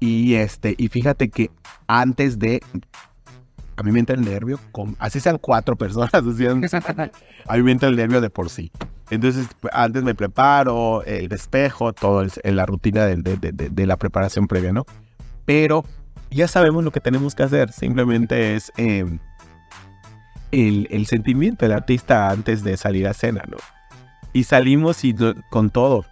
[0.00, 1.50] Y este, y fíjate que
[1.86, 2.60] antes de.
[3.76, 6.64] A mí me entra el nervio, con- así sean cuatro personas, sean-
[7.46, 8.70] a mí me entra el nervio de por sí.
[9.10, 14.72] Entonces, antes me preparo, el despejo, todo en la rutina de- de la preparación previa,
[14.72, 14.86] ¿no?
[15.44, 15.84] Pero
[16.34, 19.04] ya sabemos lo que tenemos que hacer, simplemente es eh,
[20.52, 23.56] el, el sentimiento del artista antes de salir a escena, ¿no?
[24.32, 26.04] Y salimos y lo- con todo.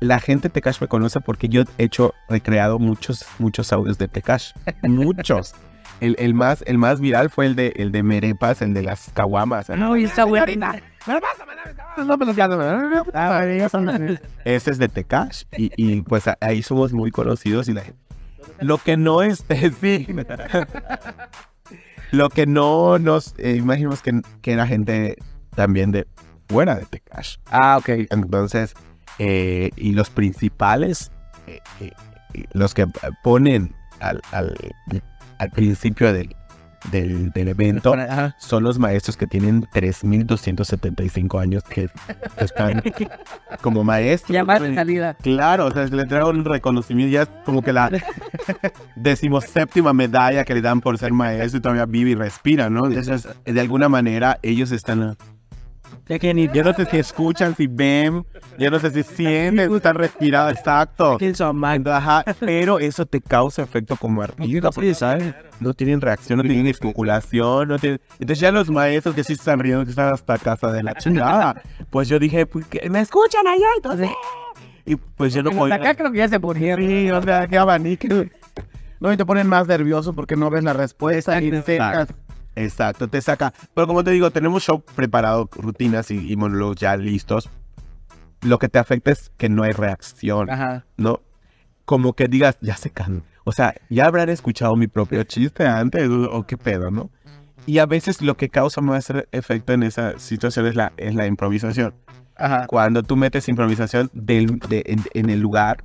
[0.00, 4.06] La gente de Tekash me conoce porque yo he hecho, recreado muchos, muchos audios de
[4.08, 4.52] Tekash.
[4.82, 5.54] Muchos.
[6.00, 9.10] El, el más, el más viral fue el de, el de Merepas, el de las
[9.14, 9.68] caguamas.
[9.70, 10.46] No, y está buena.
[13.12, 13.44] Ah,
[14.44, 15.42] Ese es de Tekash.
[15.56, 17.98] Y, y, pues a- ahí somos muy conocidos y la gente.
[18.60, 19.44] Lo que no es,
[19.80, 20.06] sí.
[22.10, 25.16] Lo que no nos eh, imaginamos que, que era gente
[25.54, 26.06] también de
[26.48, 27.36] fuera de Tekash.
[27.50, 28.06] Ah, ok.
[28.10, 28.74] Entonces,
[29.18, 31.10] eh, y los principales,
[31.46, 31.92] eh, eh,
[32.52, 32.86] los que
[33.22, 34.56] ponen al, al,
[35.38, 36.34] al principio del,
[36.90, 37.94] del, del evento,
[38.38, 41.88] son los maestros que tienen 3.275 años que
[42.38, 42.82] están
[43.60, 44.30] como maestros.
[44.30, 45.14] Llamar de salida.
[45.14, 47.90] Claro, o sea, le traen un reconocimiento, ya es como que la
[48.96, 52.86] decimoséptima medalla que le dan por ser maestro y todavía vive y respira, ¿no?
[52.86, 55.16] Entonces, de alguna manera, ellos están...
[56.08, 58.24] Ya que ni Yo no sé si escuchan, si ven,
[58.58, 61.18] yo no sé si sienten, están respirados, exacto.
[61.20, 65.34] Entonces, ajá, pero eso te causa efecto como artista, porque, ¿sabes?
[65.60, 68.00] No tienen reacción, no tienen estimulación, no tienen...
[68.18, 71.60] Entonces ya los maestros que sí están riendo, que están hasta casa de la chingada,
[71.90, 73.66] pues yo dije, pues, ¿me escuchan allá?
[73.76, 74.08] Entonces,
[74.86, 75.74] y pues yo no podía...
[75.74, 76.86] Acá creo que ya se pusieron.
[76.86, 78.08] Sí, o sea, qué abanico.
[79.00, 81.78] No, y te ponen más nervioso porque no ves la respuesta y te
[82.62, 83.08] Exacto.
[83.08, 83.52] Te saca.
[83.74, 87.48] Pero como te digo, tenemos show preparado, rutinas y, y monólogos ya listos.
[88.42, 90.84] Lo que te afecta es que no hay reacción, Ajá.
[90.96, 91.20] ¿no?
[91.84, 93.22] Como que digas, ya se can.
[93.44, 97.10] O sea, ya habrán escuchado mi propio chiste antes, o, qué pedo, ¿no?
[97.66, 101.26] Y a veces lo que causa más efecto en esa situación es la, es la
[101.26, 101.94] improvisación.
[102.36, 102.66] Ajá.
[102.66, 105.82] Cuando tú metes improvisación del- de- en, en el lugar,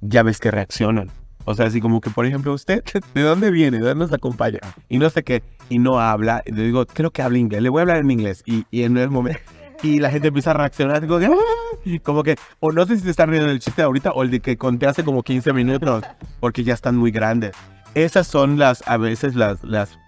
[0.00, 1.10] ya ves que reaccionan.
[1.48, 2.84] O sea, así como que, por ejemplo, usted,
[3.14, 3.78] ¿de dónde viene?
[3.78, 4.58] ¿De dónde nos acompaña?
[4.90, 6.42] Y no sé qué, y no habla.
[6.44, 8.42] Y le digo, creo que habla inglés, le voy a hablar en inglés.
[8.44, 9.40] Y, y en el momento,
[9.82, 13.04] y la gente empieza a reaccionar, digo, "Ah", y como que, o no sé si
[13.04, 16.04] se está riendo del chiste ahorita o el de que conté hace como 15 minutos,
[16.40, 17.56] porque ya están muy grandes.
[17.94, 19.98] Esas son las, a veces las, las,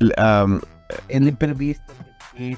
[0.00, 0.60] um,
[1.06, 1.92] El imprevisto.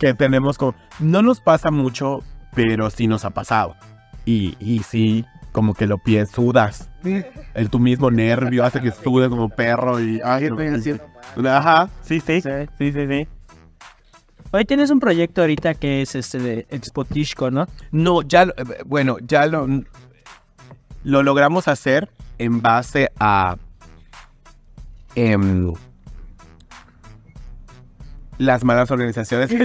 [0.01, 0.75] que tenemos como...
[0.99, 2.23] No nos pasa mucho,
[2.55, 3.77] pero sí nos ha pasado.
[4.25, 6.91] Y, y sí, como que lo pies sudas.
[7.55, 10.21] El tu mismo nervio hace que sudes como perro y...
[10.25, 11.05] Ay, estoy haciendo?
[11.49, 12.41] Ajá, sí, sí.
[12.41, 13.29] Sí, sí, sí.
[14.51, 17.67] Hoy tienes un proyecto ahorita que es este de Expotishko, ¿no?
[17.91, 19.67] No, ya, lo- eh, bueno, ya lo,
[21.05, 23.57] lo logramos hacer en base a
[25.15, 25.73] em,
[28.43, 29.51] las malas organizaciones.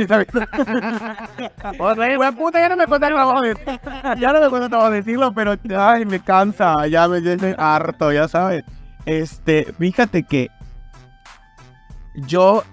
[2.59, 2.85] Ya no me
[3.41, 3.79] decir.
[4.19, 6.87] Ya no decirlo, pero ay, me cansa.
[6.87, 8.63] Ya me tiene harto, ya sabes.
[9.05, 10.49] Este, fíjate que
[12.15, 12.63] yo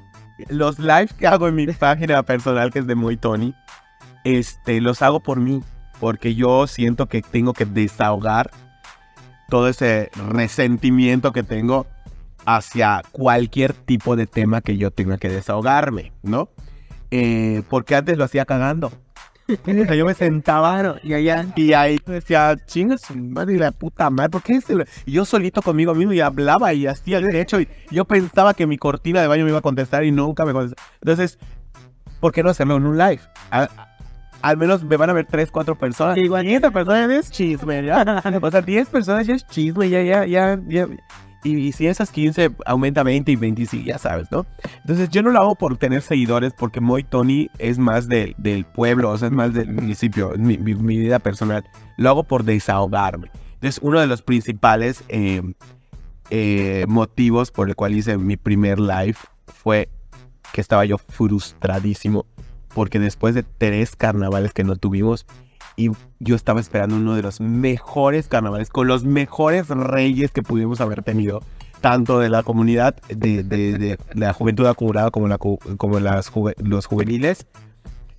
[0.48, 3.54] los lives que hago en mi página personal, que es de Muy Tony,
[4.24, 5.62] este, los hago por mí,
[6.00, 8.50] porque yo siento que tengo que desahogar
[9.48, 11.86] todo ese resentimiento que tengo
[12.46, 16.48] hacia cualquier tipo de tema que yo tenga que desahogarme, ¿no?
[17.10, 18.92] Eh, porque antes lo hacía cagando.
[19.46, 24.08] O sea, yo me sentaba y, allá, y ahí decía, chingas, madre y la puta
[24.08, 24.58] madre, ¿por qué?
[24.62, 28.06] se lo-?" Y yo solito conmigo mismo y hablaba y hacía el derecho y yo
[28.06, 30.88] pensaba que mi cortina de baño me iba a contestar y nunca me contestaba.
[31.02, 31.38] Entonces,
[32.20, 33.20] ¿por qué no hacerlo en un live?
[33.50, 33.68] A-
[34.40, 36.16] al menos me van a ver 3, 4 personas.
[36.16, 36.44] Igual.
[36.46, 38.02] 10 personas es chisme, ya.
[38.42, 40.86] O sea, 10 personas ya es chisme, ya, ya, ya, ya.
[41.44, 44.46] Y, y si esas 15 aumenta a 20 y 25, ya sabes, ¿no?
[44.80, 48.64] Entonces yo no lo hago por tener seguidores, porque Moy Tony es más del, del
[48.64, 51.62] pueblo, o sea, es más del municipio, mi, mi- mi vida personal.
[51.98, 53.30] Lo hago por desahogarme.
[53.54, 55.42] Entonces uno de los principales eh,
[56.30, 59.88] eh, motivos por el cual hice mi primer live fue
[60.52, 62.26] que estaba yo frustradísimo,
[62.74, 65.26] porque después de tres carnavales que no tuvimos,
[65.76, 70.80] y yo estaba esperando uno de los mejores carnavales, con los mejores reyes que pudimos
[70.80, 71.42] haber tenido,
[71.80, 76.30] tanto de la comunidad, de, de- de la juventud acumulada como, la, cu- como las
[76.30, 77.46] juve- los juveniles.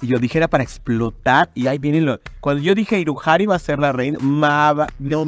[0.01, 2.19] Y yo dije era para explotar, y ahí vienen los...
[2.41, 4.87] Cuando yo dije Iruhari va a ser la reina, Maba...
[4.99, 5.25] No,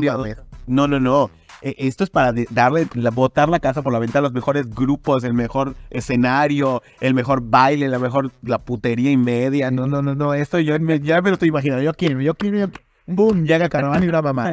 [0.67, 1.31] no, no, no.
[1.61, 5.33] Eh, Esto es para darle, botar la casa por la ventana, los mejores grupos, el
[5.33, 9.71] mejor escenario, el mejor baile, la mejor, la putería y media.
[9.71, 10.33] No, no, no, no.
[10.33, 11.83] Esto yo me- ya me lo estoy imaginando.
[11.83, 12.57] Yo quiero, yo quiero.
[12.59, 12.67] yo-
[13.07, 14.43] Boom, llega carnaval y una mamá.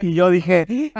[0.00, 0.92] Y yo dije,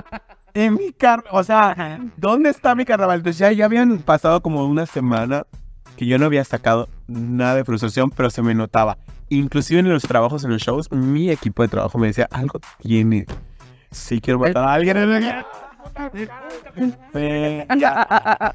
[0.52, 3.18] en mi carnaval, o sea, ¿dónde está mi carnaval?
[3.18, 5.44] Entonces ya, ya habían pasado como una semana
[5.96, 8.98] que yo no había sacado nada de frustración, pero se me notaba.
[9.30, 13.24] Inclusive en los trabajos, en los shows, mi equipo de trabajo me decía, algo tiene.
[13.94, 14.96] Sí quiero matar a alguien.
[17.14, 17.66] Eh,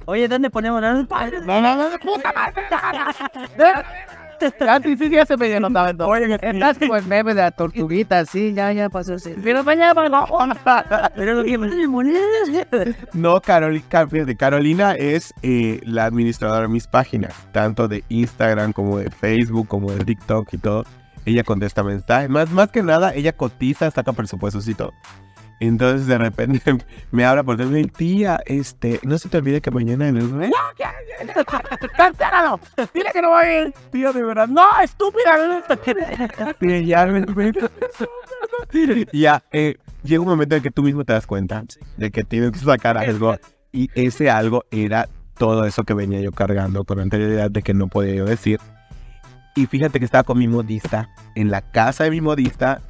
[0.05, 1.05] Oye, ¿dónde ponemos la No,
[1.61, 2.63] no, no, puta madre.
[4.67, 6.07] Ah, sí, sí, ya se me notaba todo.
[6.07, 9.35] Oye, que- Estás como el meme de la tortuguita, sí, ya, ya pasó así.
[9.43, 10.25] Pero mañana no.
[11.15, 11.67] Pero lo que me
[13.13, 18.97] No, Carolina, fíjate, Carolina es eh, la administradora de mis páginas, tanto de Instagram como
[18.97, 20.85] de Facebook, como de TikTok y todo.
[21.25, 24.93] Ella contesta mensajes, más, más que nada, ella cotiza, saca presupuestos y todo.
[25.59, 26.61] Entonces de repente
[27.11, 30.51] me habla por teléfono y tía, este, no se te olvide que mañana en el...
[31.97, 32.59] ¡Cancélalo!
[32.93, 33.73] Dile que no voy a ir.
[33.91, 35.63] Tía, de verdad, no, estúpida.
[36.61, 37.03] Y ya,
[39.11, 41.63] ya, eh, llega un momento en que tú mismo te das cuenta
[41.97, 43.35] de que tienes que sacar algo.
[43.71, 47.87] Y ese algo era todo eso que venía yo cargando con anterioridad de que no
[47.87, 48.59] podía yo decir.
[49.55, 52.81] Y fíjate que estaba con mi modista en la casa de mi modista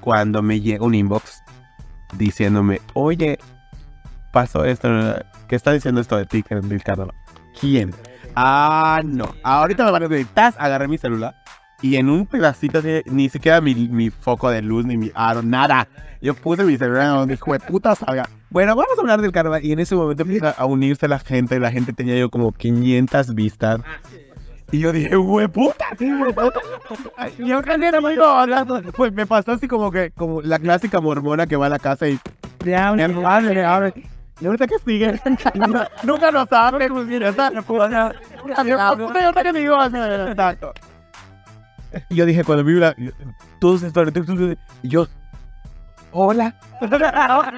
[0.00, 1.41] cuando me llega un inbox
[2.12, 3.38] diciéndome, oye,
[4.32, 4.88] pasó esto,
[5.48, 7.12] ¿qué está diciendo esto de ti, Ricardo?
[7.58, 7.94] ¿Quién?
[8.34, 9.34] Ah, no.
[9.42, 11.34] Ahorita me van a decir, "Tas", agarré mi celular
[11.82, 15.88] y en un pedacito ni siquiera mi, mi foco de luz ni mi aro, nada.
[16.20, 18.28] Yo puse mi celular donde hijo de puta salga.
[18.50, 19.64] Bueno, vamos a hablar del carnaval.
[19.64, 21.58] Y en ese momento empieza a unirse la gente.
[21.58, 23.80] La gente tenía yo como 500 vistas.
[24.72, 25.84] Y yo dije, güey, puta.
[27.38, 28.80] Y yo era muy hablando.
[28.96, 32.08] Pues me pasó así como que, como la clásica mormona que va a la casa
[32.08, 32.18] y.
[32.64, 33.92] Mi hermano, le abre.
[34.40, 35.20] ¿Y ahorita qué sigue?
[36.02, 36.88] Nunca lo sabe.
[36.88, 38.16] pues, mira, está- puta,
[38.96, 39.96] puta, yo te digo, así,
[40.30, 40.72] exacto.
[42.08, 42.96] Y yo dije, cuando vi la.
[43.60, 44.08] Todos estos.
[44.82, 45.06] Y yo.
[46.12, 46.54] Hola.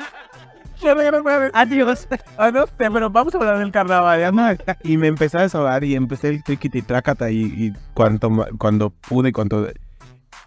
[1.53, 2.09] Adiós.
[2.37, 4.21] Ah, no sé, pero vamos a hablar del carnaval.
[4.21, 4.43] ya no.
[4.83, 9.33] Y me empecé a desahogar y empecé el triquiti trácata y, y cuanto, cuando pude,
[9.33, 9.69] cuando...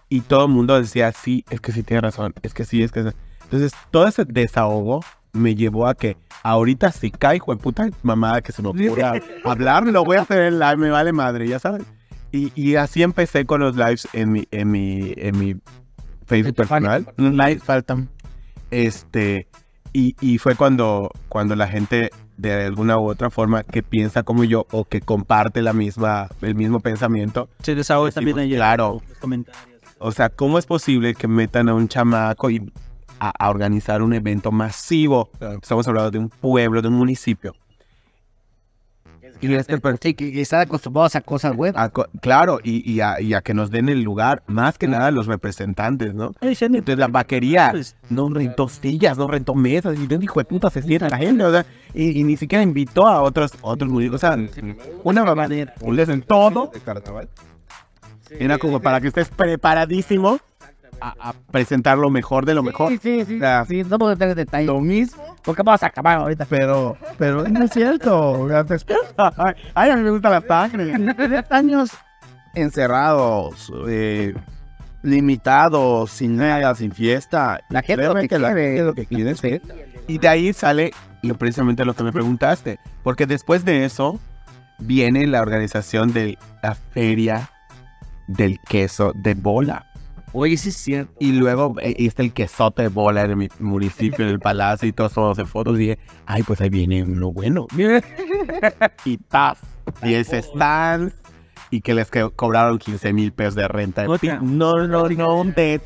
[0.10, 2.92] Y todo el mundo decía, sí, es que sí tiene razón, es que sí, es
[2.92, 3.10] que sí.
[3.44, 5.02] Entonces, todo ese desahogo
[5.34, 9.14] me llevó a que ahorita si cae, hijo de puta mamada que se me ocurra
[9.44, 11.86] hablar, lo voy a hacer en live, me vale madre, ya saben.
[12.32, 15.56] Y, y así empecé con los lives en mi, en mi, en mi
[16.26, 17.08] Facebook personal.
[17.18, 18.10] Live faltan.
[18.70, 19.48] Este,
[19.94, 24.44] y, y fue cuando, cuando la gente de alguna u otra forma que piensa como
[24.44, 27.50] yo o que comparte la misma, el mismo pensamiento.
[27.62, 28.56] Se desahoga también ahí.
[28.56, 29.02] claro.
[29.08, 29.68] Los comentarios.
[30.00, 32.72] O sea, ¿cómo es posible que metan a un chamaco y
[33.20, 35.30] a, a organizar un evento masivo?
[35.62, 37.56] Estamos hablando de un pueblo, de un municipio.
[39.42, 41.82] Y este per- Sí, que que está acostumbrado a cosas buenas.
[41.82, 44.88] a co- claro, y, y a, y a que nos den el lugar, más que
[44.88, 46.34] nada los representantes, ¿no?
[46.42, 50.70] Entonces la vaquería Pues- no rentó sillas, no rentó mesas, y de hijo de puta
[50.70, 54.24] se sienta la gente, o sea, y, y ni siquiera invitó a otros, otros municipios,
[54.24, 54.38] o sea,
[55.04, 56.72] una mamadera, un en todo,
[58.40, 60.40] era como para que estés preparadísimo
[61.02, 62.90] a- a presentar lo mejor de lo mejor.
[62.92, 63.36] Sí, sí, sí.
[63.36, 64.68] O sea, Sí, no puedo tener detalles.
[64.68, 66.46] Lo mismo, Porque vamos a acabar ahorita.
[66.50, 68.48] pero, pero no es cierto.
[69.76, 70.94] Ay, a mí me gusta la sangre.
[71.50, 71.92] Años
[72.54, 74.34] encerrados, eh,
[75.04, 77.60] limitados, sin nada, sin fiesta.
[77.70, 78.68] La gente lo que que la quiere.
[78.68, 79.62] gente lo que quiere.
[80.08, 82.80] Y de ahí sale lo, precisamente lo que me preguntaste.
[83.04, 84.20] Porque después de eso
[84.80, 87.50] viene la organización de la feria
[88.28, 89.86] del queso de bola.
[90.34, 91.14] Oye, sí es cierto.
[91.20, 94.92] Y luego eh, está el quesote de bola en mi municipio, en el palacio y
[94.92, 95.76] todos todos de fotos.
[95.76, 97.68] Y dije, ay, pues ahí viene uno bueno.
[99.06, 99.60] y taz.
[100.04, 101.14] Y ese stand.
[101.70, 104.06] Y que les cobraron 15 mil pesos de renta.
[104.08, 104.40] Otra.
[104.42, 105.82] No, no, no, de-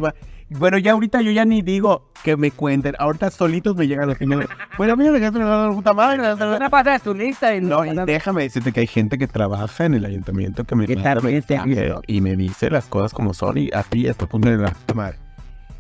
[0.58, 2.94] Bueno, ya ahorita yo ya ni digo que me cuenten.
[3.00, 4.50] Ahorita solitos me llegan los finales.
[4.78, 6.20] Bueno, mira, que la puta madre.
[6.34, 9.94] Una pasada tu lista y No, y déjame decirte que hay gente que trabaja en
[9.94, 11.60] el ayuntamiento que me ¿Qué tal, este?
[12.08, 15.18] y me dice las cosas como son y así hasta punto de la madre.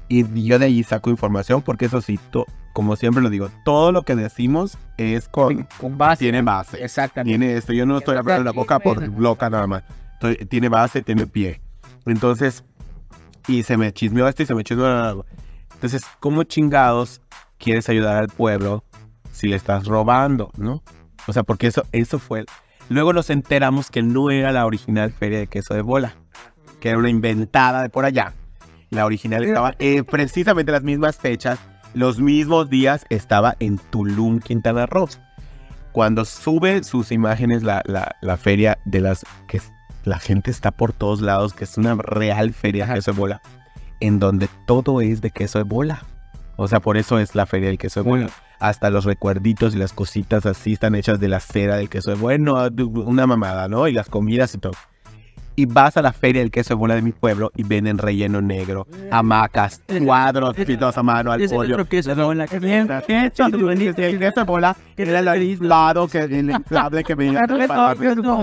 [0.08, 3.92] Y yo de ahí saco información porque eso sí, to- como siempre lo digo, todo
[3.92, 6.24] lo que decimos es con Con base.
[6.26, 6.82] tiene base.
[6.84, 7.38] Exactamente.
[7.38, 9.84] Tiene esto, yo no estoy abriendo la boca por loca nada más.
[10.50, 11.60] Tiene base, tiene pie.
[12.06, 12.64] Entonces,
[13.48, 15.26] y se me chismeó esto y se me chismeó algo.
[15.74, 17.22] Entonces, ¿cómo chingados
[17.58, 18.84] quieres ayudar al pueblo
[19.32, 20.84] si le estás robando, no?
[21.28, 22.46] O sea, porque eso, eso fue.
[22.90, 26.16] Luego nos enteramos que no era la original feria de queso de bola,
[26.80, 28.34] que era una inventada de por allá.
[28.90, 31.60] La original estaba eh, precisamente las mismas fechas,
[31.94, 35.08] los mismos días estaba en Tulum, Quintana Roo.
[35.94, 39.62] Cuando sube sus imágenes la, la, la feria de las que
[40.04, 43.42] la gente está por todos lados, que es una real feria de queso de bola,
[44.00, 46.04] en donde todo es de queso de bola.
[46.56, 48.30] O sea, por eso es la feria del queso de bola.
[48.60, 52.18] Hasta los recuerditos y las cositas así están hechas de la cera del queso de
[52.18, 52.38] bola.
[52.38, 52.70] No,
[53.02, 53.88] una mamada, ¿no?
[53.88, 54.74] Y las comidas y todo.
[55.62, 58.42] Y vas a la feria del queso de bola de mi pueblo y venden relleno
[58.42, 61.76] negro, hamacas, cuadros pintados a mano al pollo.
[61.76, 67.04] otro queso de bola que El queso de bola era el aislado, que el inflable
[67.04, 67.42] que venía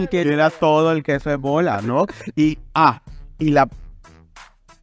[0.08, 2.06] que era todo el queso de bola, ¿no?
[2.36, 3.02] Y, ah,
[3.40, 3.68] y la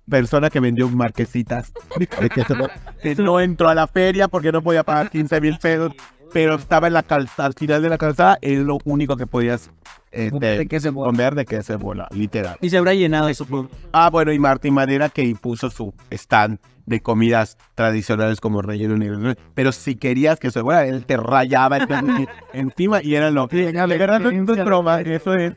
[0.10, 4.52] persona que vendió marquesitas de queso de bola, que no entró a la feria porque
[4.52, 5.93] no podía pagar 15 mil pesos,
[6.36, 9.71] pero estaba en la calzada, al final de la calzada, es lo único que podías
[10.12, 11.10] este, De bola.
[11.10, 12.58] comer de bola, literal.
[12.60, 13.69] Y se habrá llenado, supongo.
[13.93, 19.34] Ah, bueno, y Martín Madera que puso su stand de comidas tradicionales como relleno negro.
[19.54, 21.78] Pero si querías que eso fuera, él te rayaba
[22.54, 23.69] encima y era lo que...
[25.08, 25.54] Eso es,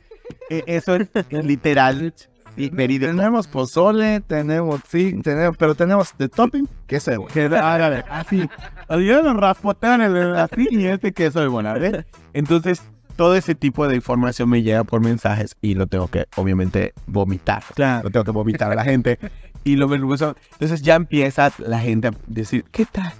[0.48, 1.08] eh, eso es
[1.44, 2.14] literal
[2.58, 2.98] y.
[2.98, 7.32] Tenemos pozole, tenemos, sí, tenemos, pero tenemos de topping queso de bola.
[7.32, 8.48] Que ah, dale, así.
[8.90, 10.02] Yo los raspotean
[10.36, 12.04] así y este queso de bola, ¿ves?
[12.32, 12.82] Entonces,
[13.18, 17.64] todo ese tipo de información me llega por mensajes y lo tengo que, obviamente, vomitar.
[17.74, 18.04] Claro.
[18.04, 19.18] Lo tengo que vomitar a la gente.
[19.64, 20.34] Y lo vergüenza.
[20.52, 23.12] Entonces ya empieza la gente a decir, ¿qué tal?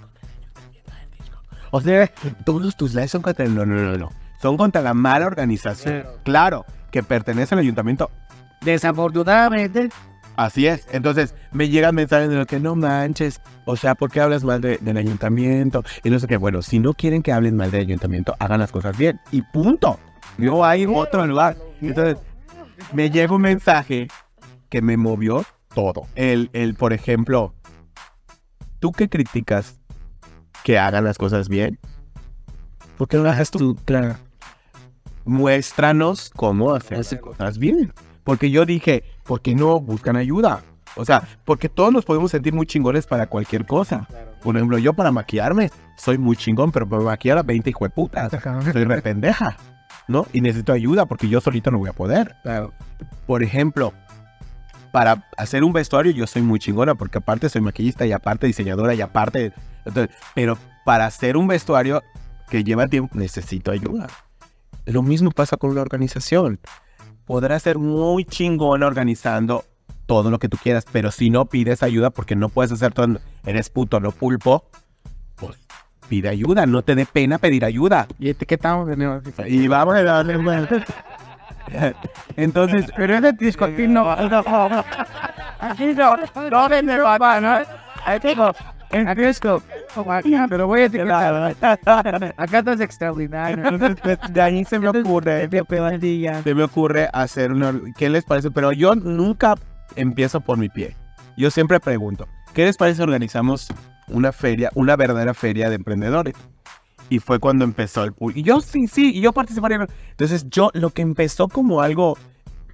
[1.71, 2.09] O sea,
[2.45, 3.53] todos tus likes son contra el...
[3.53, 4.09] No, no, no, no.
[4.41, 6.05] Son contra la mala organización.
[6.23, 8.09] Claro, que pertenece al ayuntamiento.
[8.61, 9.89] Desafortunadamente,
[10.35, 10.87] Así es.
[10.93, 13.41] Entonces me llegan mensajes de lo que no manches.
[13.65, 15.83] O sea, ¿por qué hablas mal de- del ayuntamiento?
[16.01, 16.37] Y no sé qué.
[16.37, 19.19] Bueno, si no quieren que hablen mal del ayuntamiento, hagan las cosas bien.
[19.33, 19.99] Y punto.
[20.37, 21.57] No hay otro lugar.
[21.81, 22.17] Entonces,
[22.93, 24.07] me llega un mensaje
[24.69, 25.43] que me movió
[25.75, 26.07] todo.
[26.15, 27.53] El, el, por ejemplo,
[28.79, 29.77] ¿tú qué criticas
[30.63, 31.77] que hagan las cosas bien?
[32.97, 33.75] ¿Por qué no las haces tú?
[33.83, 34.15] Claro.
[35.25, 37.91] muéstranos cómo hacer las cosas bien.
[38.29, 40.61] Porque yo dije, ¿por qué no buscan ayuda?
[40.95, 44.07] O sea, porque todos nos podemos sentir muy chingones para cualquier cosa.
[44.43, 48.31] Por ejemplo, yo para maquillarme soy muy chingón, pero para maquillar a 20 hijueputas
[48.71, 49.57] soy re pendeja,
[50.07, 50.27] ¿no?
[50.31, 52.35] Y necesito ayuda porque yo solito no voy a poder.
[53.25, 53.93] Por ejemplo,
[54.91, 58.93] para hacer un vestuario yo soy muy chingona porque aparte soy maquillista y aparte diseñadora
[58.93, 59.53] y aparte...
[59.85, 62.03] entonces, pero para hacer un vestuario
[62.47, 64.05] que lleva tiempo necesito ayuda.
[64.85, 66.59] Lo mismo pasa con una organización.
[67.29, 69.63] Podrás ser muy chingona organizando
[70.07, 73.19] todo lo que tú quieras, pero si no pides ayuda porque no puedes hacer todo,
[73.45, 74.65] eres puto, no pulpo,
[75.35, 75.55] pues
[76.07, 78.07] pide ayuda, no te dé pena pedir ayuda.
[78.17, 79.21] ¿y etiquetamos de nuevo?
[79.45, 80.83] Y vamos a darle vuelta.
[82.35, 84.09] Entonces, Pero ese disco no.
[84.09, 86.17] Aquí no.
[86.49, 87.59] No vende papá, ¿no?
[88.05, 88.51] Ahí tengo.
[88.91, 89.61] El disco.
[90.49, 91.55] Pero voy a etiquetar.
[92.37, 93.77] Acá todo es extraordinario.
[94.01, 97.73] pues, de ahí se me ocurre, se me ocurre hacer una...
[97.97, 98.51] ¿Qué les parece?
[98.51, 99.55] Pero yo nunca
[99.95, 100.95] empiezo por mi pie.
[101.37, 103.67] Yo siempre pregunto, ¿qué les parece si organizamos
[104.07, 106.33] una feria, una verdadera feria de emprendedores?
[107.09, 108.33] Y fue cuando empezó el pool.
[108.35, 109.87] Y yo sí, sí, y yo participaría.
[110.11, 112.17] Entonces yo, lo que empezó como algo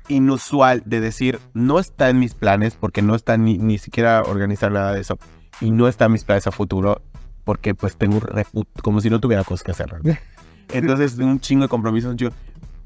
[0.07, 4.71] inusual de decir, no está en mis planes porque no está ni, ni siquiera organizar
[4.71, 5.17] nada de eso.
[5.61, 7.01] Y no está en mis planes a futuro
[7.43, 8.19] porque pues tengo
[8.81, 9.93] como si no tuviera cosas que hacer.
[10.03, 10.13] ¿no?
[10.73, 12.15] Entonces, un chingo de compromisos.
[12.15, 12.33] chingo-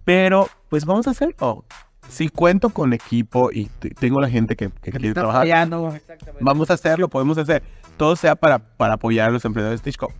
[0.03, 1.65] Pero, pues vamos a hacerlo.
[2.09, 3.65] Si cuento con equipo y
[3.99, 5.93] tengo la gente que, que quiere trabajar, Apoyando.
[6.41, 7.61] vamos a hacerlo, podemos hacer.
[7.97, 10.11] Todo sea para, para apoyar a los emprendedores de.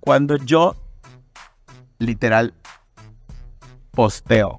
[0.00, 0.76] Cuando yo,
[1.98, 2.54] literal,
[3.90, 4.58] posteo,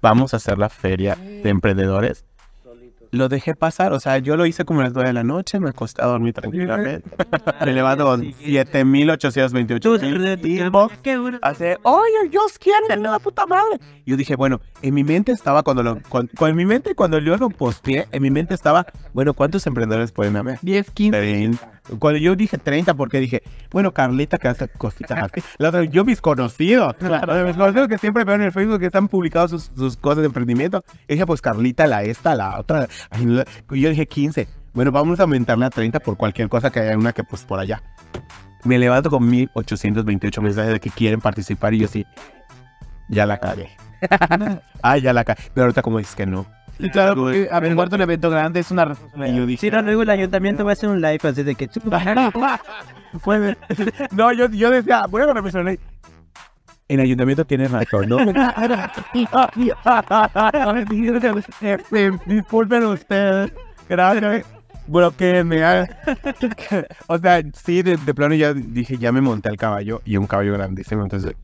[0.00, 2.24] vamos a hacer la feria de emprendedores,
[3.10, 3.92] lo dejé pasar.
[3.92, 6.06] O sea, yo lo hice como a las 9 de la noche, me acosté a
[6.06, 7.08] dormir tranquilamente.
[7.64, 9.98] me levanto con 7,828
[10.46, 10.94] inbox.
[11.42, 13.78] Hace, oye, yo quiero la puta madre.
[14.06, 17.36] Yo dije, bueno, en mi mente estaba cuando lo, cuando, en mi mente cuando yo
[17.36, 20.58] lo posteé, en mi mente estaba, bueno, ¿cuántos emprendedores pueden haber?
[20.62, 21.18] 10, 15.
[21.18, 21.79] 30.
[21.98, 25.42] Cuando yo dije 30, porque dije, bueno, Carlita que hace cositas así.
[25.58, 28.86] La otra, yo mis conocidos, claro, mis conocidos que siempre veo en el Facebook que
[28.86, 30.84] están publicados sus, sus cosas de emprendimiento.
[31.08, 32.88] Y dije, pues Carlita, la esta, la otra.
[33.70, 34.48] Y yo dije 15.
[34.72, 37.58] Bueno, vamos a aumentarla a 30 por cualquier cosa que haya una que pues por
[37.58, 37.82] allá.
[38.64, 42.06] Me levanto con 1828 mensajes de que quieren participar y yo sí,
[43.08, 43.70] ya la cagué.
[44.82, 45.42] ah, ya la cagué.
[45.54, 46.46] Pero ahorita como dices que no.
[46.80, 49.36] Sí, claro, porque averiguarte un evento grande es una Y responsabilidad.
[49.36, 51.68] yo dije, Sí, no, luego el ayuntamiento va a hacer un live así de que...
[53.22, 53.56] Puede.
[54.12, 55.76] No, yo, yo decía, voy a reflexionar.
[56.88, 58.16] El ayuntamiento tiene razón, ¿no?
[62.26, 63.52] Disculpen ustedes.
[63.88, 64.44] Gracias.
[64.86, 65.62] Bloqueenme.
[67.06, 70.26] O sea, sí, de, de plano ya dije, ya me monté al caballo y un
[70.26, 71.02] caballo grandísimo.
[71.02, 71.34] Entonces,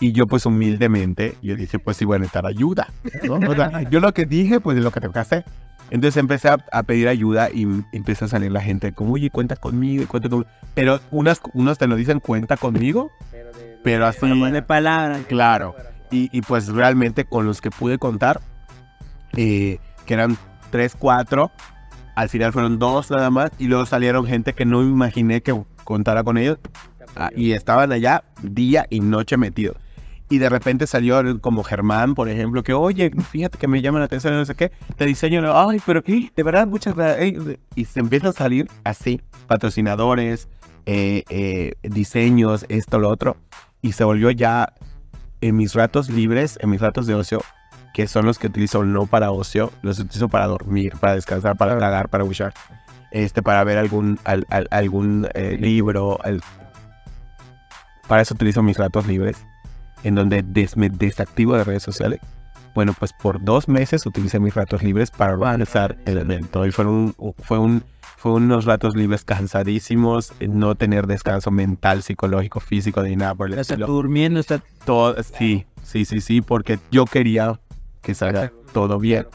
[0.00, 2.88] y yo pues humildemente, yo dije, pues sí voy a necesitar ayuda.
[3.24, 3.34] ¿no?
[3.34, 5.44] O sea, yo lo que dije, pues es lo que tengo que hacer.
[5.90, 9.56] Entonces empecé a, a pedir ayuda y empieza a salir la gente como, oye, cuenta
[9.56, 10.50] conmigo, cuenta conmigo.
[10.74, 13.10] Pero unas, unos te lo dicen, cuenta conmigo,
[13.82, 15.20] pero así, de palabra.
[15.28, 15.74] claro.
[16.10, 18.40] Y, y pues realmente con los que pude contar,
[19.36, 20.36] eh, que eran
[20.70, 21.50] tres, cuatro,
[22.14, 26.22] al final fueron dos nada más, y luego salieron gente que no imaginé que contara
[26.22, 26.58] con ellos,
[27.36, 29.76] y estaban allá día y noche metidos.
[30.30, 34.06] Y de repente salió como Germán, por ejemplo, que, oye, fíjate que me llama la
[34.06, 37.20] atención, no sé qué, te diseño, ay, pero de verdad, muchas gracias.
[37.20, 37.58] ey".
[37.74, 40.48] Y se empiezan a salir así, patrocinadores,
[40.86, 43.36] eh, eh, diseños, esto, lo otro.
[43.82, 44.72] Y se volvió ya
[45.42, 47.42] en mis ratos libres, en mis ratos de ocio,
[47.92, 51.76] que son los que utilizo no para ocio, los utilizo para dormir, para descansar, para
[51.76, 52.54] tragar, para buchar,
[53.10, 56.18] este, para ver algún, al- al- algún eh, libro.
[58.12, 59.38] Para eso utilizo mis ratos libres,
[60.04, 62.20] en donde des- me desactivo de redes sociales.
[62.74, 66.66] Bueno, pues por dos meses utilicé mis ratos libres para organizar el evento.
[66.66, 67.82] Y fueron, fue un,
[68.18, 73.50] fue unos ratos libres cansadísimos, eh, no tener descanso mental, psicológico, físico, ni nada por
[73.50, 73.86] el estilo.
[73.86, 74.62] durmiendo, está...
[74.84, 77.60] Todo, sí, sí, sí, sí, porque yo quería
[78.02, 79.26] que salga todo bien,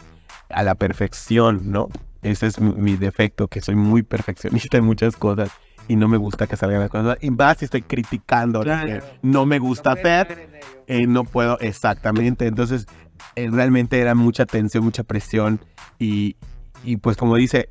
[0.51, 1.89] a la perfección, ¿no?
[2.21, 5.49] Ese es mi defecto, que soy muy perfeccionista en muchas cosas
[5.87, 7.17] y no me gusta que salgan las cosas.
[7.21, 12.47] Y si estoy criticando lo que no me gusta hacer, eh, no puedo exactamente.
[12.47, 12.87] Entonces,
[13.35, 15.59] eh, realmente era mucha tensión, mucha presión
[15.99, 16.35] y,
[16.83, 17.69] y pues como dice,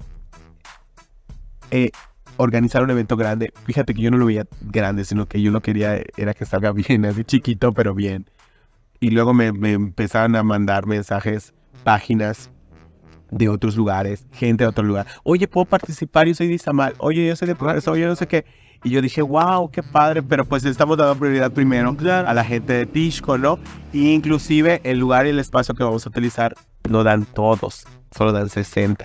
[1.71, 1.91] eh,
[2.37, 5.61] organizar un evento grande, fíjate que yo no lo veía grande, sino que yo lo
[5.61, 8.31] quería era que salga bien, así chiquito, pero bien.
[9.01, 11.53] Y luego me, me empezaron a mandar mensajes,
[11.85, 12.51] páginas
[13.31, 15.07] de otros lugares, gente de otro lugar.
[15.24, 16.27] Oye, ¿puedo participar?
[16.27, 16.95] Yo soy de Izamal.
[16.99, 17.93] Oye, yo soy de Progreso.
[17.93, 18.45] Oye, no sé qué.
[18.85, 22.72] Y yo dije, wow, qué padre, pero pues estamos dando prioridad primero a la gente
[22.72, 23.59] de Tishko, ¿no?
[23.93, 26.55] Y inclusive el lugar y el espacio que vamos a utilizar
[26.89, 27.85] no dan todos,
[28.16, 29.05] solo dan 60.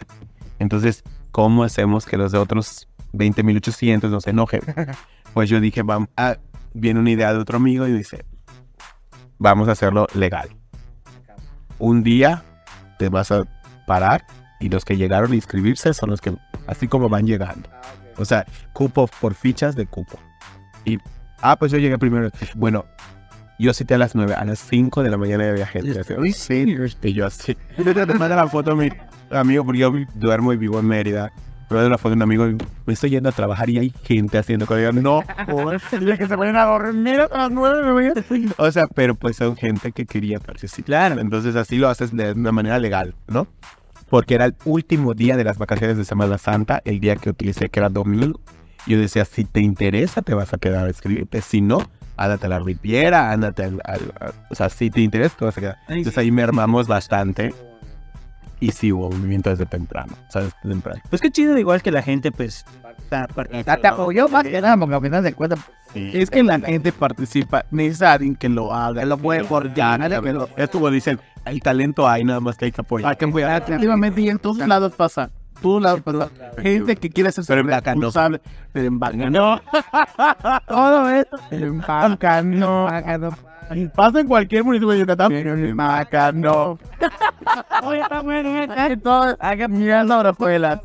[0.60, 4.62] Entonces, ¿cómo hacemos que los de otros 20.800 no se enojen?
[5.34, 6.36] Pues yo dije, vamos, ah,
[6.74, 8.26] viene una idea de otro amigo y dice,
[9.38, 10.50] vamos a hacerlo legal.
[11.80, 12.44] Un día
[13.00, 13.46] te vas a
[13.86, 14.26] parar
[14.60, 16.34] y los que llegaron a inscribirse son los que,
[16.68, 17.70] así como van llegando.
[18.18, 20.20] O sea, cupo por fichas de cupo.
[20.86, 20.98] Y,
[21.42, 22.30] ah, pues yo llegué primero.
[22.56, 22.86] Bueno,
[23.60, 26.00] yo cité a las 9, a las 5 de la mañana había gente.
[26.00, 27.56] Así, "Uy, sí", Y yo así.
[27.76, 28.90] Te manda la foto a mi
[29.30, 31.32] amigo, porque yo duermo y vivo en Mérida.
[31.98, 32.46] Foto a un amigo
[32.86, 34.84] me estoy yendo a trabajar y hay gente haciendo cosas.
[34.84, 35.24] Yo, No,
[36.00, 37.84] dile que se vayan a dormir a las 9.
[37.84, 38.14] me voy a-".
[38.58, 40.86] O sea, pero pues son gente que quería participar.
[40.86, 41.22] Claro.
[41.22, 43.48] Entonces así lo haces de una manera legal, ¿no?
[44.10, 47.70] Porque era el último día de las vacaciones de Semana Santa, el día que utilicé,
[47.70, 48.40] que era domingo.
[48.88, 51.40] Yo decía, si te interesa, te vas a quedar a escribirte.
[51.42, 51.80] Si no,
[52.18, 53.80] ándate a la Riviera, ándate al...
[53.86, 55.78] al- al- o sea, si te interesa, te vas a quedar.
[55.88, 57.54] Entonces ahí mermamos bastante.
[58.62, 60.54] Y sí hubo movimiento desde temprano, ¿sabes?
[60.62, 61.02] Temprano.
[61.10, 62.64] Pues qué chido, igual que la gente, pues,
[63.10, 65.60] te apoyó más que nada, porque al final de cuentas,
[65.96, 69.04] Es que la gente participa, necesita alguien que lo haga.
[69.04, 73.10] lo puede coordinar, que lo- dicen, el talento hay, nada más que hay que apoyar.
[73.10, 73.62] Hay que apoyar.
[73.64, 75.32] Efectivamente, y en todos lados pasa.
[75.62, 76.30] Todos lados pasa.
[76.60, 78.02] Gente que quiere ser Pero en Bacano.
[78.02, 78.42] responsable,
[78.72, 79.62] pero en Bacano.
[80.68, 81.38] Todo esto.
[81.50, 82.88] En Bacano.
[83.96, 85.30] Pasa en cualquier municipio de Yucatán.
[85.30, 85.76] Pero en
[87.46, 87.88] Bacano.
[87.88, 90.82] Oye, está bueno, Entonces, hagan mierda ahora fue la.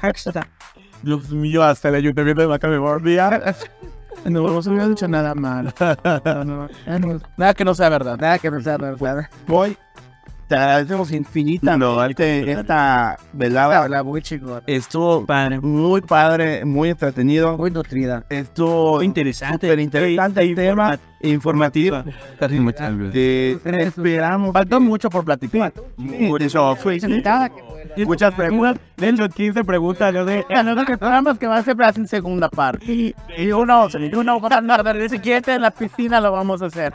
[0.00, 0.48] Hashtag.
[1.02, 3.54] Dios mío, hasta el ayuntamiento de Maca me mordía.
[4.24, 5.72] No, no se me ha dicho nada mal.
[7.36, 8.18] Nada que no sea verdad.
[8.18, 9.28] Nada que pensar, ¿verdad?
[9.46, 9.76] Voy.
[10.48, 13.82] Te agradecemos infinitamente esta velada.
[13.82, 15.60] Habla muy chingón, Estuvo Padre.
[15.60, 17.56] muy padre, muy entretenido.
[17.58, 18.24] muy nutrida.
[18.28, 19.66] Estuvo interesante.
[19.66, 22.04] súper interesante el tema, informativo.
[22.60, 23.12] Muchas gracias.
[23.12, 24.52] Te esperamos.
[24.52, 25.72] Faltó mucho por platicar.
[25.96, 26.74] Mucho.
[28.04, 28.76] Muchas preguntas.
[28.96, 30.14] De hecho, 15 preguntas.
[30.14, 30.44] Yo de.
[30.48, 32.84] Nosotros que esperamos que va a ser en segunda parte.
[32.86, 33.14] Y
[33.52, 34.40] uno, uno, no,
[35.54, 36.92] en la piscina lo vamos a hacer.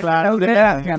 [0.00, 0.38] Claro,